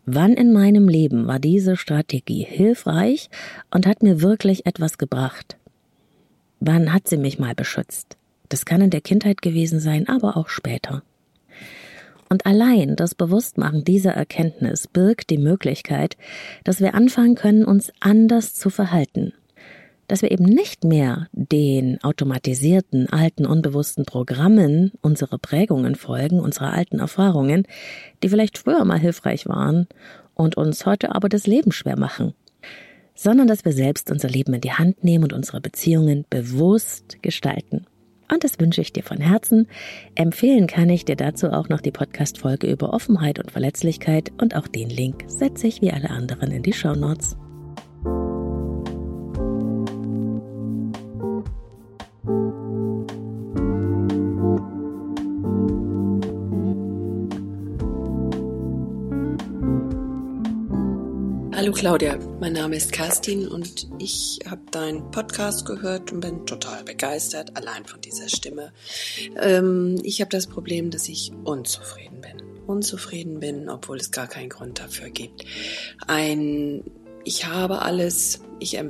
wann 0.05 0.33
in 0.33 0.51
meinem 0.51 0.87
Leben 0.87 1.27
war 1.27 1.39
diese 1.39 1.77
Strategie 1.77 2.43
hilfreich 2.43 3.29
und 3.71 3.85
hat 3.85 4.01
mir 4.01 4.21
wirklich 4.21 4.65
etwas 4.65 4.97
gebracht? 4.97 5.57
Wann 6.59 6.91
hat 6.91 7.07
sie 7.07 7.17
mich 7.17 7.39
mal 7.39 7.53
beschützt? 7.53 8.17
Das 8.49 8.65
kann 8.65 8.81
in 8.81 8.89
der 8.89 9.01
Kindheit 9.01 9.41
gewesen 9.41 9.79
sein, 9.79 10.07
aber 10.07 10.37
auch 10.37 10.49
später. 10.49 11.03
Und 12.29 12.47
allein 12.47 12.95
das 12.95 13.13
Bewusstmachen 13.13 13.83
dieser 13.83 14.13
Erkenntnis 14.13 14.87
birgt 14.87 15.29
die 15.29 15.37
Möglichkeit, 15.37 16.17
dass 16.63 16.79
wir 16.79 16.95
anfangen 16.95 17.35
können, 17.35 17.63
uns 17.63 17.91
anders 17.99 18.55
zu 18.55 18.71
verhalten. 18.71 19.33
Dass 20.07 20.21
wir 20.21 20.31
eben 20.31 20.43
nicht 20.43 20.83
mehr 20.83 21.27
den 21.31 22.03
automatisierten, 22.03 23.09
alten, 23.09 23.45
unbewussten 23.45 24.05
Programmen 24.05 24.91
unserer 25.01 25.37
Prägungen 25.37 25.95
folgen, 25.95 26.39
unserer 26.39 26.73
alten 26.73 26.99
Erfahrungen, 26.99 27.65
die 28.21 28.29
vielleicht 28.29 28.57
früher 28.57 28.83
mal 28.85 28.99
hilfreich 28.99 29.47
waren 29.47 29.87
und 30.33 30.57
uns 30.57 30.85
heute 30.85 31.15
aber 31.15 31.29
das 31.29 31.47
Leben 31.47 31.71
schwer 31.71 31.97
machen, 31.97 32.33
sondern 33.15 33.47
dass 33.47 33.65
wir 33.65 33.73
selbst 33.73 34.11
unser 34.11 34.29
Leben 34.29 34.53
in 34.53 34.61
die 34.61 34.73
Hand 34.73 35.03
nehmen 35.03 35.25
und 35.25 35.33
unsere 35.33 35.61
Beziehungen 35.61 36.25
bewusst 36.29 37.21
gestalten. 37.21 37.85
Und 38.31 38.43
das 38.43 38.59
wünsche 38.59 38.81
ich 38.81 38.93
dir 38.93 39.03
von 39.03 39.17
Herzen. 39.17 39.67
Empfehlen 40.15 40.67
kann 40.67 40.89
ich 40.89 41.05
dir 41.05 41.15
dazu 41.15 41.51
auch 41.51 41.69
noch 41.69 41.81
die 41.81 41.91
Podcast-Folge 41.91 42.67
über 42.67 42.93
Offenheit 42.93 43.37
und 43.37 43.51
Verletzlichkeit 43.51 44.31
und 44.41 44.55
auch 44.55 44.67
den 44.67 44.89
Link 44.89 45.25
setze 45.27 45.67
ich 45.67 45.81
wie 45.81 45.91
alle 45.91 46.09
anderen 46.09 46.51
in 46.51 46.63
die 46.63 46.73
Show 46.73 46.95
Notes. 46.95 47.37
Hallo 61.55 61.71
Claudia, 61.71 62.17
mein 62.39 62.53
Name 62.53 62.75
ist 62.75 62.91
Kerstin 62.91 63.47
und 63.47 63.87
ich 63.99 64.39
habe 64.49 64.63
deinen 64.71 65.11
Podcast 65.11 65.67
gehört 65.67 66.11
und 66.11 66.21
bin 66.21 66.47
total 66.47 66.83
begeistert, 66.83 67.55
allein 67.55 67.85
von 67.85 68.01
dieser 68.01 68.27
Stimme. 68.27 68.73
Ähm, 69.39 70.01
ich 70.03 70.19
habe 70.19 70.31
das 70.31 70.47
Problem, 70.47 70.89
dass 70.89 71.07
ich 71.07 71.31
unzufrieden 71.43 72.21
bin. 72.21 72.41
Unzufrieden 72.65 73.39
bin, 73.39 73.69
obwohl 73.69 73.97
es 73.97 74.09
gar 74.09 74.25
keinen 74.25 74.49
Grund 74.49 74.79
dafür 74.79 75.11
gibt. 75.11 75.45
Ein, 76.07 76.85
ich 77.23 77.45
habe 77.45 77.83
alles, 77.83 78.41
ich 78.57 78.81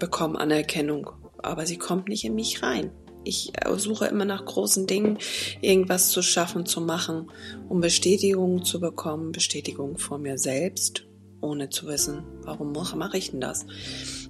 bekomme 0.00 0.40
Anerkennung, 0.40 1.10
aber 1.44 1.64
sie 1.64 1.78
kommt 1.78 2.08
nicht 2.08 2.24
in 2.24 2.34
mich 2.34 2.60
rein. 2.64 2.90
Ich 3.22 3.52
suche 3.76 4.06
immer 4.06 4.24
nach 4.24 4.44
großen 4.44 4.88
Dingen, 4.88 5.18
irgendwas 5.60 6.08
zu 6.08 6.22
schaffen, 6.22 6.66
zu 6.66 6.80
machen, 6.80 7.30
um 7.68 7.80
Bestätigung 7.80 8.64
zu 8.64 8.80
bekommen, 8.80 9.30
Bestätigung 9.30 9.96
vor 9.96 10.18
mir 10.18 10.38
selbst 10.38 11.06
ohne 11.44 11.68
zu 11.68 11.86
wissen, 11.86 12.24
warum 12.42 12.72
mache 12.72 13.18
ich 13.18 13.30
denn 13.30 13.40
das? 13.40 13.66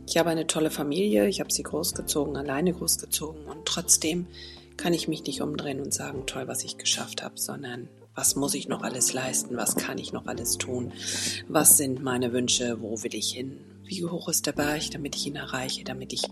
Ich 0.07 0.19
habe 0.19 0.31
eine 0.31 0.47
tolle 0.47 0.71
Familie, 0.71 1.29
ich 1.29 1.41
habe 1.41 1.53
sie 1.53 1.63
großgezogen, 1.63 2.37
alleine 2.37 2.75
großgezogen 2.75 3.45
und 3.47 3.65
trotzdem 3.65 4.27
kann 4.77 4.93
ich 4.93 5.09
mich 5.09 5.25
nicht 5.25 5.41
umdrehen 5.41 5.81
und 5.81 5.95
sagen, 5.95 6.27
toll, 6.27 6.49
was 6.49 6.65
ich 6.65 6.77
geschafft 6.77 7.23
habe, 7.23 7.39
sondern 7.39 7.89
was 8.15 8.37
muss 8.37 8.55
ich 8.55 8.69
noch 8.69 8.83
alles 8.83 9.13
leisten, 9.13 9.57
was 9.57 9.77
kann 9.77 9.99
ich 9.99 10.13
noch 10.13 10.27
alles 10.27 10.59
tun, 10.59 10.93
was 11.49 11.77
sind 11.77 12.03
meine 12.03 12.33
Wünsche, 12.33 12.81
wo 12.81 13.03
will 13.03 13.15
ich 13.15 13.33
hin, 13.33 13.61
wie 13.85 14.05
hoch 14.05 14.29
ist 14.29 14.47
der 14.47 14.53
Berg, 14.53 14.91
damit 14.93 15.17
ich 15.17 15.27
ihn 15.27 15.37
erreiche, 15.37 15.85
damit 15.85 16.13
ich 16.13 16.23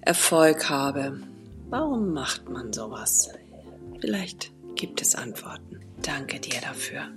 Erfolg 0.00 0.68
habe. 0.70 1.20
Warum 1.68 2.12
macht 2.12 2.48
man 2.48 2.72
sowas? 2.72 3.30
Vielleicht 4.00 4.52
gibt 4.74 5.02
es 5.02 5.14
Antworten. 5.14 5.80
Danke 6.02 6.38
dir 6.40 6.60
dafür. 6.60 7.08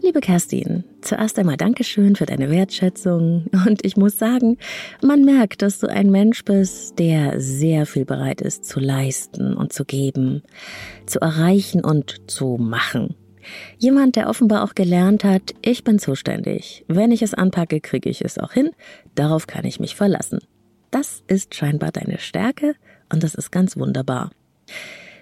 Liebe 0.00 0.20
Kerstin, 0.20 0.84
zuerst 1.00 1.38
einmal 1.38 1.56
Dankeschön 1.56 2.14
für 2.14 2.26
deine 2.26 2.50
Wertschätzung. 2.50 3.46
Und 3.66 3.84
ich 3.84 3.96
muss 3.96 4.18
sagen, 4.18 4.56
man 5.02 5.24
merkt, 5.24 5.62
dass 5.62 5.80
du 5.80 5.88
ein 5.88 6.10
Mensch 6.10 6.44
bist, 6.44 6.98
der 6.98 7.40
sehr 7.40 7.84
viel 7.84 8.04
bereit 8.04 8.40
ist 8.40 8.64
zu 8.64 8.80
leisten 8.80 9.54
und 9.54 9.72
zu 9.72 9.84
geben, 9.84 10.42
zu 11.06 11.20
erreichen 11.20 11.84
und 11.84 12.30
zu 12.30 12.58
machen. 12.60 13.16
Jemand, 13.78 14.16
der 14.16 14.28
offenbar 14.28 14.62
auch 14.62 14.74
gelernt 14.74 15.24
hat, 15.24 15.54
ich 15.62 15.84
bin 15.84 15.98
zuständig. 15.98 16.84
Wenn 16.86 17.10
ich 17.10 17.22
es 17.22 17.34
anpacke, 17.34 17.80
kriege 17.80 18.08
ich 18.08 18.22
es 18.22 18.38
auch 18.38 18.52
hin. 18.52 18.70
Darauf 19.14 19.46
kann 19.46 19.64
ich 19.64 19.80
mich 19.80 19.96
verlassen. 19.96 20.40
Das 20.90 21.22
ist 21.26 21.54
scheinbar 21.54 21.90
deine 21.90 22.18
Stärke 22.18 22.74
und 23.12 23.22
das 23.22 23.34
ist 23.34 23.50
ganz 23.50 23.76
wunderbar. 23.76 24.30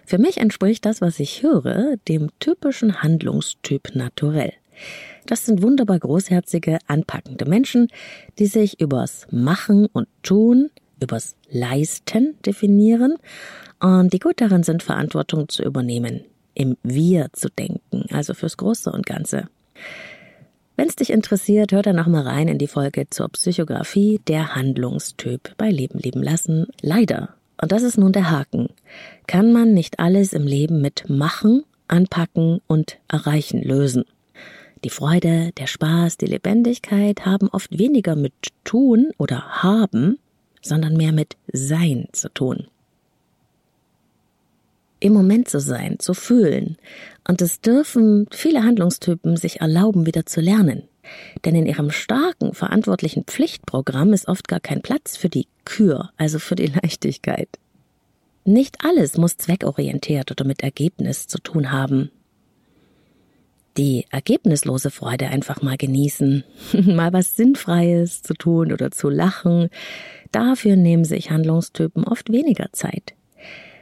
Für 0.04 0.18
mich 0.18 0.38
entspricht 0.38 0.86
das, 0.86 1.00
was 1.00 1.18
ich 1.18 1.42
höre, 1.42 1.96
dem 2.08 2.30
typischen 2.38 3.02
Handlungstyp 3.02 3.94
naturell. 3.94 4.52
Das 5.26 5.46
sind 5.46 5.62
wunderbar 5.62 5.98
großherzige, 5.98 6.78
anpackende 6.86 7.46
Menschen, 7.46 7.88
die 8.38 8.46
sich 8.46 8.80
übers 8.80 9.26
Machen 9.30 9.86
und 9.86 10.08
Tun, 10.22 10.70
übers 11.00 11.36
Leisten 11.50 12.36
definieren 12.44 13.16
und 13.80 14.12
die 14.12 14.18
gut 14.18 14.40
darin 14.40 14.62
sind, 14.62 14.82
Verantwortung 14.82 15.48
zu 15.48 15.62
übernehmen, 15.62 16.24
im 16.54 16.76
Wir 16.82 17.28
zu 17.32 17.48
denken, 17.50 18.06
also 18.10 18.34
fürs 18.34 18.56
Große 18.56 18.90
und 18.90 19.04
Ganze. 19.04 19.48
Wenn 20.76 20.88
es 20.88 20.96
dich 20.96 21.10
interessiert, 21.10 21.72
hör 21.72 21.82
dann 21.82 21.96
noch 21.96 22.06
mal 22.06 22.22
rein 22.22 22.48
in 22.48 22.58
die 22.58 22.66
Folge 22.66 23.08
zur 23.08 23.30
Psychografie 23.30 24.20
der 24.28 24.54
Handlungstyp 24.54 25.54
bei 25.56 25.70
Leben 25.70 25.98
leben 25.98 26.22
lassen. 26.22 26.66
Leider, 26.82 27.30
und 27.60 27.72
das 27.72 27.82
ist 27.82 27.96
nun 27.96 28.12
der 28.12 28.30
Haken, 28.30 28.68
kann 29.26 29.52
man 29.52 29.72
nicht 29.72 29.98
alles 29.98 30.34
im 30.34 30.46
Leben 30.46 30.82
mit 30.82 31.08
machen, 31.08 31.64
anpacken 31.88 32.60
und 32.66 32.98
erreichen 33.08 33.62
lösen. 33.62 34.04
Die 34.86 34.90
Freude, 34.90 35.50
der 35.58 35.66
Spaß, 35.66 36.16
die 36.16 36.26
Lebendigkeit 36.26 37.26
haben 37.26 37.48
oft 37.48 37.76
weniger 37.76 38.14
mit 38.14 38.34
tun 38.62 39.10
oder 39.18 39.64
haben, 39.64 40.20
sondern 40.62 40.96
mehr 40.96 41.10
mit 41.10 41.36
sein 41.52 42.06
zu 42.12 42.28
tun. 42.28 42.68
Im 45.00 45.12
Moment 45.12 45.48
zu 45.48 45.58
sein, 45.58 45.98
zu 45.98 46.14
fühlen. 46.14 46.76
Und 47.26 47.42
es 47.42 47.60
dürfen 47.60 48.28
viele 48.30 48.62
Handlungstypen 48.62 49.36
sich 49.36 49.60
erlauben, 49.60 50.06
wieder 50.06 50.24
zu 50.24 50.40
lernen. 50.40 50.84
Denn 51.44 51.56
in 51.56 51.66
ihrem 51.66 51.90
starken, 51.90 52.54
verantwortlichen 52.54 53.24
Pflichtprogramm 53.24 54.12
ist 54.12 54.28
oft 54.28 54.46
gar 54.46 54.60
kein 54.60 54.82
Platz 54.82 55.16
für 55.16 55.28
die 55.28 55.48
Kür, 55.64 56.10
also 56.16 56.38
für 56.38 56.54
die 56.54 56.72
Leichtigkeit. 56.80 57.48
Nicht 58.44 58.84
alles 58.84 59.18
muss 59.18 59.36
zweckorientiert 59.36 60.30
oder 60.30 60.44
mit 60.44 60.62
Ergebnis 60.62 61.26
zu 61.26 61.38
tun 61.38 61.72
haben 61.72 62.12
die 63.76 64.06
ergebnislose 64.10 64.90
Freude 64.90 65.28
einfach 65.28 65.62
mal 65.62 65.76
genießen, 65.76 66.44
mal 66.86 67.12
was 67.12 67.36
Sinnfreies 67.36 68.22
zu 68.22 68.34
tun 68.34 68.72
oder 68.72 68.90
zu 68.90 69.08
lachen. 69.08 69.68
Dafür 70.32 70.76
nehmen 70.76 71.04
sich 71.04 71.30
Handlungstypen 71.30 72.04
oft 72.04 72.30
weniger 72.30 72.68
Zeit. 72.72 73.14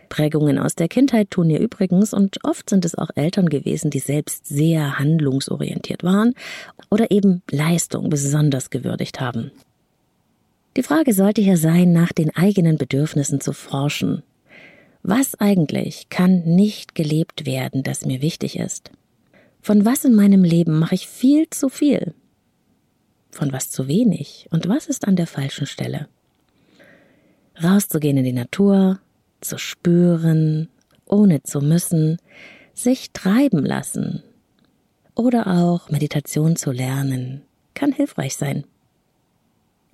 Prägungen 0.09 0.59
aus 0.59 0.75
der 0.75 0.89
Kindheit 0.89 1.31
tun 1.31 1.51
ihr 1.51 1.59
übrigens 1.59 2.13
und 2.13 2.39
oft 2.45 2.71
sind 2.71 2.85
es 2.85 2.95
auch 2.95 3.11
Eltern 3.17 3.49
gewesen, 3.49 3.91
die 3.91 3.99
selbst 3.99 4.47
sehr 4.47 4.99
handlungsorientiert 4.99 6.05
waren 6.05 6.35
oder 6.91 7.11
eben 7.11 7.43
Leistung 7.51 8.11
besonders 8.11 8.71
gewürdigt 8.71 9.21
haben. 9.21 9.51
Die 10.77 10.83
Frage 10.83 11.15
sollte 11.15 11.41
hier 11.41 11.57
sein, 11.57 11.93
nach 11.93 12.13
den 12.13 12.35
eigenen 12.35 12.79
Bedürfnissen 12.79 13.41
zu 13.41 13.53
forschen. 13.53 14.23
Was 15.03 15.35
eigentlich 15.41 16.09
kann 16.11 16.43
nicht 16.45 16.95
gelebt 16.95 17.47
werden, 17.47 17.83
das 17.83 18.07
mir 18.07 18.23
wichtig 18.23 18.59
ist? 18.59 18.91
Von 19.64 19.87
was 19.87 20.05
in 20.05 20.14
meinem 20.14 20.44
Leben 20.44 20.79
mache 20.79 20.94
ich 20.94 21.09
viel 21.09 21.48
zu 21.48 21.70
viel? 21.70 22.12
Von 23.31 23.50
was 23.50 23.70
zu 23.70 23.88
wenig? 23.88 24.46
Und 24.50 24.68
was 24.68 24.88
ist 24.88 25.09
an 25.09 25.16
der 25.16 25.27
falschen 25.27 25.64
Stelle? 25.64 26.07
Rauszugehen 27.62 28.18
in 28.18 28.24
die 28.24 28.35
Natur, 28.35 29.00
zu 29.40 29.57
spüren, 29.57 30.68
ohne 31.07 31.44
zu 31.44 31.62
müssen, 31.62 32.18
sich 32.74 33.12
treiben 33.12 33.64
lassen. 33.64 34.22
Oder 35.14 35.46
auch 35.46 35.88
Meditation 35.88 36.57
zu 36.57 36.70
lernen, 36.70 37.40
kann 37.72 37.92
hilfreich 37.92 38.37
sein. 38.37 38.64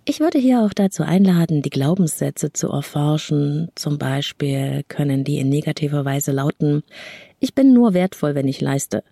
Ich 0.04 0.18
würde 0.18 0.38
hier 0.40 0.62
auch 0.62 0.72
dazu 0.72 1.04
einladen, 1.04 1.62
die 1.62 1.70
Glaubenssätze 1.70 2.52
zu 2.52 2.70
erforschen. 2.70 3.70
Zum 3.76 3.98
Beispiel 3.98 4.83
können 4.88 5.22
die 5.22 5.38
in 5.38 5.48
negativer 5.48 6.04
Weise 6.04 6.33
lauten, 6.33 6.83
ich 7.38 7.54
bin 7.54 7.72
nur 7.72 7.94
wertvoll, 7.94 8.35
wenn 8.35 8.48
ich 8.48 8.61
leiste 8.61 9.04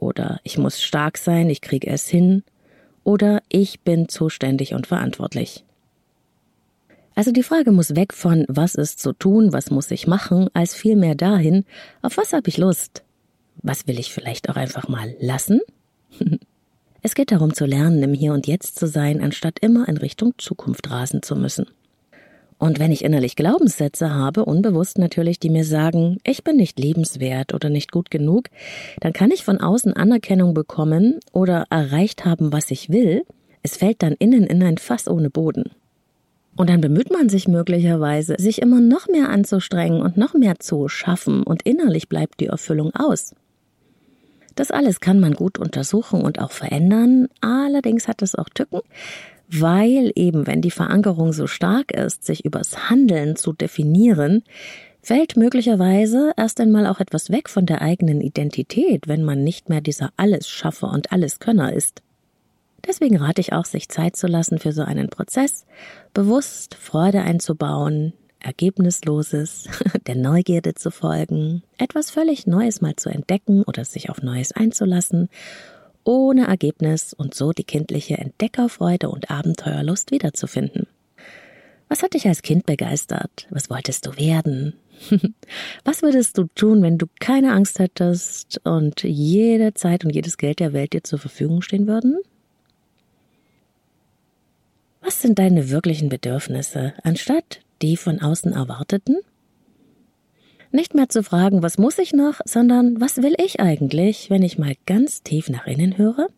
oder 0.00 0.40
ich 0.42 0.58
muss 0.58 0.82
stark 0.82 1.18
sein, 1.18 1.48
ich 1.50 1.60
kriege 1.60 1.88
es 1.88 2.08
hin 2.08 2.42
oder 3.04 3.42
ich 3.48 3.80
bin 3.80 4.08
zuständig 4.08 4.74
und 4.74 4.86
verantwortlich. 4.86 5.64
Also 7.14 7.32
die 7.32 7.42
Frage 7.42 7.72
muss 7.72 7.96
weg 7.96 8.14
von 8.14 8.46
was 8.48 8.74
ist 8.74 8.98
zu 9.00 9.12
tun, 9.12 9.52
was 9.52 9.70
muss 9.70 9.90
ich 9.90 10.06
machen, 10.06 10.48
als 10.54 10.74
vielmehr 10.74 11.14
dahin, 11.14 11.64
auf 12.02 12.16
was 12.16 12.32
habe 12.32 12.48
ich 12.48 12.56
Lust? 12.56 13.02
Was 13.62 13.86
will 13.86 13.98
ich 13.98 14.12
vielleicht 14.12 14.48
auch 14.48 14.56
einfach 14.56 14.88
mal 14.88 15.14
lassen? 15.20 15.60
es 17.02 17.14
geht 17.14 17.30
darum 17.30 17.52
zu 17.52 17.66
lernen, 17.66 18.02
im 18.02 18.14
Hier 18.14 18.32
und 18.32 18.46
Jetzt 18.46 18.78
zu 18.78 18.86
sein, 18.86 19.20
anstatt 19.20 19.58
immer 19.60 19.88
in 19.88 19.98
Richtung 19.98 20.34
Zukunft 20.38 20.90
rasen 20.90 21.22
zu 21.22 21.36
müssen. 21.36 21.66
Und 22.60 22.78
wenn 22.78 22.92
ich 22.92 23.02
innerlich 23.02 23.36
Glaubenssätze 23.36 24.14
habe, 24.14 24.44
unbewusst 24.44 24.98
natürlich, 24.98 25.40
die 25.40 25.48
mir 25.48 25.64
sagen, 25.64 26.18
ich 26.24 26.44
bin 26.44 26.56
nicht 26.56 26.78
lebenswert 26.78 27.54
oder 27.54 27.70
nicht 27.70 27.90
gut 27.90 28.10
genug, 28.10 28.48
dann 29.00 29.14
kann 29.14 29.30
ich 29.30 29.46
von 29.46 29.62
außen 29.62 29.94
Anerkennung 29.94 30.52
bekommen 30.52 31.20
oder 31.32 31.64
erreicht 31.70 32.26
haben, 32.26 32.52
was 32.52 32.70
ich 32.70 32.90
will. 32.90 33.22
Es 33.62 33.78
fällt 33.78 34.02
dann 34.02 34.12
innen 34.12 34.44
in 34.44 34.62
ein 34.62 34.76
Fass 34.76 35.08
ohne 35.08 35.30
Boden. 35.30 35.70
Und 36.54 36.68
dann 36.68 36.82
bemüht 36.82 37.10
man 37.10 37.30
sich 37.30 37.48
möglicherweise, 37.48 38.36
sich 38.38 38.60
immer 38.60 38.82
noch 38.82 39.08
mehr 39.08 39.30
anzustrengen 39.30 40.02
und 40.02 40.18
noch 40.18 40.34
mehr 40.34 40.60
zu 40.60 40.86
schaffen, 40.88 41.42
und 41.42 41.62
innerlich 41.62 42.10
bleibt 42.10 42.40
die 42.40 42.48
Erfüllung 42.48 42.94
aus. 42.94 43.34
Das 44.54 44.70
alles 44.70 45.00
kann 45.00 45.18
man 45.18 45.32
gut 45.32 45.58
untersuchen 45.58 46.20
und 46.20 46.38
auch 46.38 46.50
verändern, 46.50 47.28
allerdings 47.40 48.06
hat 48.06 48.20
es 48.20 48.34
auch 48.34 48.50
Tücken, 48.50 48.80
weil 49.52 50.12
eben, 50.14 50.46
wenn 50.46 50.62
die 50.62 50.70
Verankerung 50.70 51.32
so 51.32 51.46
stark 51.46 51.92
ist, 51.92 52.24
sich 52.24 52.44
übers 52.44 52.90
Handeln 52.90 53.36
zu 53.36 53.52
definieren, 53.52 54.44
fällt 55.02 55.36
möglicherweise 55.36 56.32
erst 56.36 56.60
einmal 56.60 56.86
auch 56.86 57.00
etwas 57.00 57.30
weg 57.30 57.48
von 57.48 57.66
der 57.66 57.82
eigenen 57.82 58.20
Identität, 58.20 59.08
wenn 59.08 59.24
man 59.24 59.42
nicht 59.42 59.68
mehr 59.68 59.80
dieser 59.80 60.10
Allesschaffer 60.16 60.90
und 60.90 61.12
Alleskönner 61.12 61.72
ist. 61.72 62.02
Deswegen 62.86 63.16
rate 63.16 63.40
ich 63.40 63.52
auch, 63.52 63.64
sich 63.64 63.88
Zeit 63.88 64.16
zu 64.16 64.26
lassen 64.26 64.58
für 64.58 64.72
so 64.72 64.82
einen 64.82 65.08
Prozess, 65.08 65.66
bewusst 66.14 66.74
Freude 66.74 67.22
einzubauen, 67.22 68.14
Ergebnisloses, 68.40 69.68
der 70.06 70.14
Neugierde 70.16 70.74
zu 70.74 70.90
folgen, 70.90 71.62
etwas 71.76 72.10
völlig 72.10 72.46
Neues 72.46 72.80
mal 72.80 72.96
zu 72.96 73.10
entdecken 73.10 73.64
oder 73.64 73.84
sich 73.84 74.08
auf 74.10 74.22
Neues 74.22 74.52
einzulassen 74.52 75.28
ohne 76.10 76.48
Ergebnis 76.48 77.12
und 77.12 77.34
so 77.34 77.52
die 77.52 77.62
kindliche 77.62 78.18
Entdeckerfreude 78.18 79.08
und 79.08 79.30
Abenteuerlust 79.30 80.10
wiederzufinden. 80.10 80.88
Was 81.88 82.02
hat 82.02 82.14
dich 82.14 82.26
als 82.26 82.42
Kind 82.42 82.66
begeistert? 82.66 83.46
Was 83.50 83.70
wolltest 83.70 84.06
du 84.06 84.16
werden? 84.16 84.74
Was 85.84 86.02
würdest 86.02 86.36
du 86.36 86.48
tun, 86.56 86.82
wenn 86.82 86.98
du 86.98 87.06
keine 87.20 87.52
Angst 87.52 87.78
hättest 87.78 88.60
und 88.64 89.04
jede 89.04 89.72
Zeit 89.74 90.04
und 90.04 90.12
jedes 90.12 90.36
Geld 90.36 90.58
der 90.58 90.72
Welt 90.72 90.94
dir 90.94 91.04
zur 91.04 91.20
Verfügung 91.20 91.62
stehen 91.62 91.86
würden? 91.86 92.18
Was 95.00 95.22
sind 95.22 95.38
deine 95.38 95.70
wirklichen 95.70 96.08
Bedürfnisse, 96.08 96.92
anstatt 97.04 97.60
die 97.82 97.96
von 97.96 98.20
außen 98.20 98.52
erwarteten? 98.52 99.16
Nicht 100.72 100.94
mehr 100.94 101.08
zu 101.08 101.22
fragen, 101.24 101.62
was 101.62 101.78
muss 101.78 101.98
ich 101.98 102.12
noch, 102.12 102.40
sondern 102.44 103.00
was 103.00 103.18
will 103.18 103.34
ich 103.38 103.58
eigentlich, 103.58 104.30
wenn 104.30 104.42
ich 104.42 104.58
mal 104.58 104.74
ganz 104.86 105.22
tief 105.22 105.48
nach 105.48 105.66
innen 105.66 105.98
höre? 105.98 106.28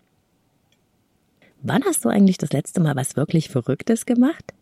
Wann 1.60 1.84
hast 1.84 2.04
du 2.04 2.08
eigentlich 2.08 2.38
das 2.38 2.52
letzte 2.52 2.80
Mal 2.80 2.96
was 2.96 3.16
wirklich 3.16 3.50
Verrücktes 3.50 4.06
gemacht? 4.06 4.54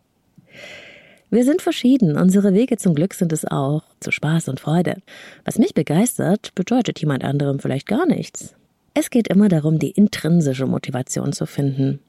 Wir 1.29 1.45
sind 1.45 1.61
verschieden, 1.61 2.17
unsere 2.17 2.53
Wege 2.53 2.75
zum 2.75 2.93
Glück 2.93 3.13
sind 3.13 3.31
es 3.31 3.45
auch, 3.45 3.83
zu 4.01 4.11
Spaß 4.11 4.49
und 4.49 4.59
Freude. 4.59 5.01
Was 5.45 5.57
mich 5.57 5.73
begeistert, 5.73 6.53
bedeutet 6.55 6.99
jemand 6.99 7.23
anderem 7.23 7.59
vielleicht 7.59 7.87
gar 7.87 8.05
nichts. 8.05 8.53
Es 8.93 9.09
geht 9.09 9.29
immer 9.29 9.47
darum, 9.47 9.79
die 9.79 9.91
intrinsische 9.91 10.65
Motivation 10.65 11.31
zu 11.31 11.45
finden. 11.45 12.01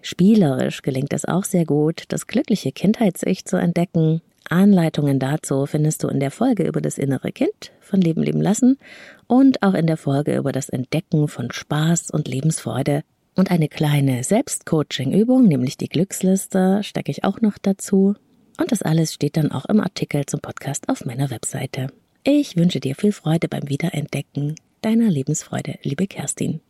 Spielerisch 0.00 0.80
gelingt 0.80 1.12
es 1.12 1.26
auch 1.26 1.44
sehr 1.44 1.66
gut, 1.66 2.04
das 2.08 2.26
glückliche 2.26 2.72
Kindheits-Ich 2.72 3.44
zu 3.44 3.56
entdecken. 3.56 4.22
Anleitungen 4.50 5.18
dazu 5.18 5.66
findest 5.66 6.02
du 6.02 6.08
in 6.08 6.20
der 6.20 6.30
Folge 6.30 6.66
über 6.66 6.80
das 6.80 6.98
innere 6.98 7.32
Kind 7.32 7.72
von 7.80 8.00
Leben 8.00 8.22
leben 8.22 8.40
lassen 8.40 8.78
und 9.26 9.62
auch 9.62 9.74
in 9.74 9.86
der 9.86 9.96
Folge 9.96 10.36
über 10.36 10.52
das 10.52 10.68
Entdecken 10.68 11.28
von 11.28 11.50
Spaß 11.50 12.10
und 12.10 12.28
Lebensfreude. 12.28 13.02
Und 13.36 13.50
eine 13.50 13.68
kleine 13.68 14.22
Selbstcoaching-Übung, 14.22 15.48
nämlich 15.48 15.76
die 15.76 15.88
Glücksliste, 15.88 16.82
stecke 16.82 17.10
ich 17.10 17.24
auch 17.24 17.40
noch 17.40 17.58
dazu. 17.58 18.14
Und 18.60 18.70
das 18.70 18.82
alles 18.82 19.12
steht 19.12 19.36
dann 19.36 19.50
auch 19.50 19.64
im 19.64 19.80
Artikel 19.80 20.24
zum 20.26 20.40
Podcast 20.40 20.88
auf 20.88 21.04
meiner 21.04 21.30
Webseite. 21.30 21.88
Ich 22.22 22.56
wünsche 22.56 22.80
dir 22.80 22.94
viel 22.94 23.12
Freude 23.12 23.48
beim 23.48 23.68
Wiederentdecken 23.68 24.54
deiner 24.82 25.08
Lebensfreude, 25.08 25.78
liebe 25.82 26.06
Kerstin. 26.06 26.60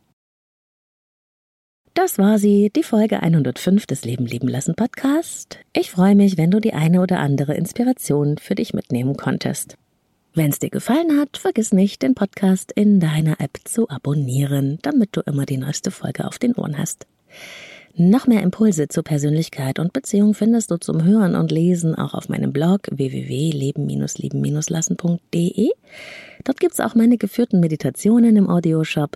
Das 1.95 2.17
war 2.17 2.39
sie, 2.39 2.69
die 2.75 2.83
Folge 2.83 3.23
105 3.23 3.85
des 3.85 4.03
Leben 4.03 4.25
leben 4.25 4.49
lassen 4.49 4.75
Podcast. 4.75 5.59
Ich 5.71 5.91
freue 5.91 6.13
mich, 6.13 6.37
wenn 6.37 6.51
du 6.51 6.59
die 6.59 6.73
eine 6.73 6.99
oder 6.99 7.19
andere 7.19 7.53
Inspiration 7.53 8.37
für 8.37 8.53
dich 8.53 8.73
mitnehmen 8.73 9.15
konntest. 9.15 9.77
Wenn 10.33 10.51
es 10.51 10.59
dir 10.59 10.69
gefallen 10.69 11.17
hat, 11.17 11.37
vergiss 11.37 11.71
nicht, 11.71 12.01
den 12.01 12.13
Podcast 12.13 12.73
in 12.73 12.99
deiner 12.99 13.39
App 13.39 13.59
zu 13.63 13.87
abonnieren, 13.87 14.77
damit 14.81 15.15
du 15.15 15.21
immer 15.21 15.45
die 15.45 15.55
neueste 15.55 15.89
Folge 15.89 16.27
auf 16.27 16.37
den 16.37 16.53
Ohren 16.55 16.77
hast. 16.77 17.07
Noch 17.97 18.27
mehr 18.27 18.43
Impulse 18.43 18.89
zur 18.89 19.03
Persönlichkeit 19.03 19.79
und 19.79 19.93
Beziehung 19.93 20.33
findest 20.33 20.69
du 20.69 20.75
zum 20.75 21.05
Hören 21.05 21.33
und 21.33 21.49
Lesen 21.49 21.95
auch 21.95 22.13
auf 22.13 22.27
meinem 22.27 22.51
Blog 22.51 22.81
www.leben-lieben-lassen.de. 22.91 25.69
Dort 26.43 26.59
gibt's 26.59 26.81
auch 26.81 26.93
meine 26.93 27.17
geführten 27.17 27.61
Meditationen 27.61 28.35
im 28.35 28.49
Audioshop, 28.49 29.15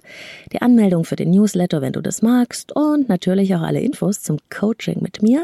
die 0.53 0.61
Anmeldung 0.61 1.03
für 1.03 1.17
den 1.17 1.31
Newsletter, 1.31 1.81
wenn 1.81 1.91
du 1.91 1.99
das 1.99 2.21
magst, 2.21 2.73
und 2.73 3.09
natürlich 3.09 3.53
auch 3.53 3.63
alle 3.63 3.81
Infos 3.81 4.21
zum 4.21 4.37
Coaching 4.49 5.01
mit 5.01 5.21
mir 5.21 5.43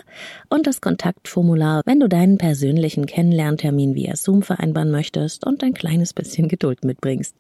und 0.49 0.65
das 0.65 0.79
Kontaktformular, 0.79 1.81
wenn 1.85 1.99
du 1.99 2.07
deinen 2.07 2.37
persönlichen 2.37 3.05
Kennenlerntermin 3.05 3.95
via 3.95 4.15
Zoom 4.15 4.43
vereinbaren 4.43 4.91
möchtest 4.91 5.45
und 5.45 5.61
ein 5.61 5.73
kleines 5.73 6.13
bisschen 6.13 6.47
Geduld 6.47 6.85
mitbringst. 6.85 7.35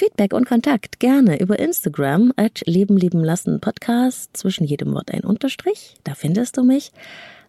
Feedback 0.00 0.32
und 0.32 0.46
Kontakt 0.46 0.98
gerne 0.98 1.42
über 1.42 1.58
Instagram 1.58 2.32
at 2.36 2.62
Leben 2.64 2.96
lieben 2.96 3.22
lassen 3.22 3.60
Podcast, 3.60 4.34
zwischen 4.34 4.64
jedem 4.64 4.94
Wort 4.94 5.12
ein 5.12 5.24
Unterstrich, 5.24 5.96
da 6.04 6.14
findest 6.14 6.56
du 6.56 6.64
mich, 6.64 6.90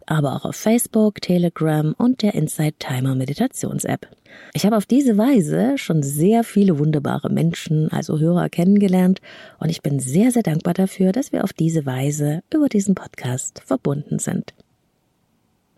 aber 0.06 0.36
auch 0.36 0.44
auf 0.44 0.58
Facebook, 0.58 1.22
Telegram 1.22 1.96
und 1.98 2.22
der 2.22 2.36
Inside 2.36 2.74
Timer 2.78 3.16
Meditations 3.16 3.86
App. 3.86 4.06
Ich 4.54 4.66
habe 4.66 4.76
auf 4.76 4.86
diese 4.86 5.18
Weise 5.18 5.78
schon 5.78 6.04
sehr 6.04 6.44
viele 6.44 6.78
wunderbare 6.78 7.30
Menschen, 7.30 7.90
also 7.90 8.20
Hörer 8.20 8.50
kennengelernt 8.50 9.22
und 9.60 9.70
ich 9.70 9.82
bin 9.82 10.02
sehr, 10.02 10.34
sehr 10.34 10.44
dankbar 10.44 10.74
dafür, 10.74 11.14
dass 11.14 11.32
wir 11.32 11.46
auf 11.46 11.54
diese 11.54 11.86
Weise 11.86 12.44
über 12.54 12.68
diesen 12.68 12.96
Podcast 12.96 13.62
verbunden 13.66 14.20
sind. 14.20 14.54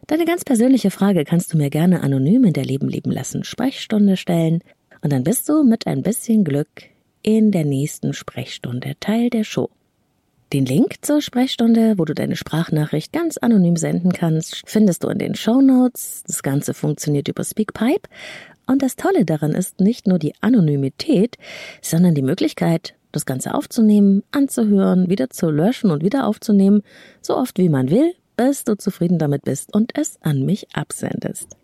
Deine 0.08 0.26
ganz 0.26 0.44
persönliche 0.44 0.90
Frage 0.90 1.24
kannst 1.24 1.54
du 1.54 1.58
mir 1.58 1.70
gerne 1.70 2.02
anonym 2.02 2.44
in 2.44 2.54
der 2.54 2.66
Leben 2.66 2.90
leben 2.90 3.12
lassen 3.12 3.44
Sprechstunde 3.44 4.18
stellen. 4.18 4.62
Und 5.04 5.12
dann 5.12 5.26
bist 5.26 5.50
du 5.50 5.64
mit 5.64 5.86
ein 5.86 6.02
bisschen 6.02 6.46
Glück 6.46 6.70
in 7.22 7.52
der 7.52 7.66
nächsten 7.66 8.14
Sprechstunde 8.14 8.94
Teil 9.02 9.30
der 9.30 9.44
Show. 9.44 9.70
Den 10.54 10.66
Link 10.66 10.98
zur 11.02 11.22
Sprechstunde, 11.22 11.98
wo 11.98 12.06
du 12.06 12.14
deine 12.14 12.38
Sprachnachricht 12.38 13.12
ganz 13.12 13.38
anonym 13.38 13.76
senden 13.76 14.14
kannst, 14.14 14.62
findest 14.66 15.04
du 15.04 15.10
in 15.10 15.18
den 15.18 15.36
Show 15.36 15.62
Notes. 15.62 16.24
Das 16.26 16.42
Ganze 16.42 16.74
funktioniert 16.74 17.28
über 17.28 17.44
Speakpipe. 17.44 18.08
Und 18.66 18.82
das 18.82 18.96
Tolle 18.96 19.26
daran 19.26 19.52
ist 19.52 19.82
nicht 19.82 20.08
nur 20.08 20.20
die 20.20 20.36
Anonymität, 20.40 21.38
sondern 21.82 22.16
die 22.16 22.22
Möglichkeit, 22.22 22.96
das 23.12 23.26
Ganze 23.26 23.56
aufzunehmen, 23.56 24.24
anzuhören, 24.32 25.10
wieder 25.10 25.30
zu 25.30 25.50
löschen 25.50 25.92
und 25.92 26.04
wieder 26.04 26.28
aufzunehmen, 26.28 26.82
so 27.22 27.36
oft 27.36 27.58
wie 27.58 27.70
man 27.70 27.90
will, 27.90 28.14
bis 28.38 28.64
du 28.64 28.78
zufrieden 28.78 29.20
damit 29.20 29.44
bist 29.44 29.74
und 29.74 29.98
es 29.98 30.18
an 30.22 30.46
mich 30.46 30.68
absendest. 30.74 31.58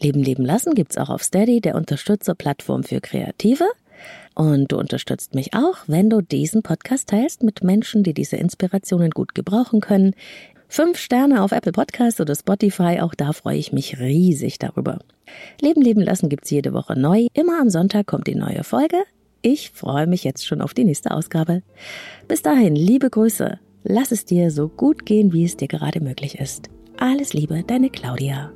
Leben 0.00 0.22
leben 0.22 0.44
lassen 0.44 0.74
gibt's 0.74 0.98
auch 0.98 1.10
auf 1.10 1.22
Steady, 1.22 1.60
der 1.60 1.74
Unterstützerplattform 1.74 2.84
für 2.84 3.00
Kreative. 3.00 3.66
Und 4.34 4.70
du 4.70 4.78
unterstützt 4.78 5.34
mich 5.34 5.54
auch, 5.54 5.78
wenn 5.86 6.08
du 6.10 6.20
diesen 6.20 6.62
Podcast 6.62 7.08
teilst 7.08 7.42
mit 7.42 7.64
Menschen, 7.64 8.04
die 8.04 8.14
diese 8.14 8.36
Inspirationen 8.36 9.10
gut 9.10 9.34
gebrauchen 9.34 9.80
können. 9.80 10.14
Fünf 10.68 10.98
Sterne 10.98 11.42
auf 11.42 11.52
Apple 11.52 11.72
Podcast 11.72 12.20
oder 12.20 12.34
Spotify, 12.34 13.00
auch 13.00 13.14
da 13.14 13.32
freue 13.32 13.56
ich 13.56 13.72
mich 13.72 13.98
riesig 13.98 14.58
darüber. 14.58 14.98
Leben 15.60 15.82
leben 15.82 16.02
lassen 16.02 16.28
gibt's 16.28 16.50
jede 16.50 16.72
Woche 16.72 16.98
neu. 16.98 17.26
Immer 17.32 17.60
am 17.60 17.70
Sonntag 17.70 18.06
kommt 18.06 18.26
die 18.26 18.34
neue 18.34 18.64
Folge. 18.64 18.98
Ich 19.42 19.70
freue 19.70 20.06
mich 20.06 20.24
jetzt 20.24 20.46
schon 20.46 20.60
auf 20.60 20.74
die 20.74 20.84
nächste 20.84 21.10
Ausgabe. 21.10 21.62
Bis 22.28 22.42
dahin, 22.42 22.76
liebe 22.76 23.08
Grüße. 23.08 23.58
Lass 23.84 24.12
es 24.12 24.24
dir 24.24 24.50
so 24.50 24.68
gut 24.68 25.06
gehen, 25.06 25.32
wie 25.32 25.44
es 25.44 25.56
dir 25.56 25.68
gerade 25.68 26.00
möglich 26.00 26.38
ist. 26.38 26.68
Alles 26.98 27.32
Liebe, 27.32 27.62
deine 27.66 27.90
Claudia. 27.90 28.52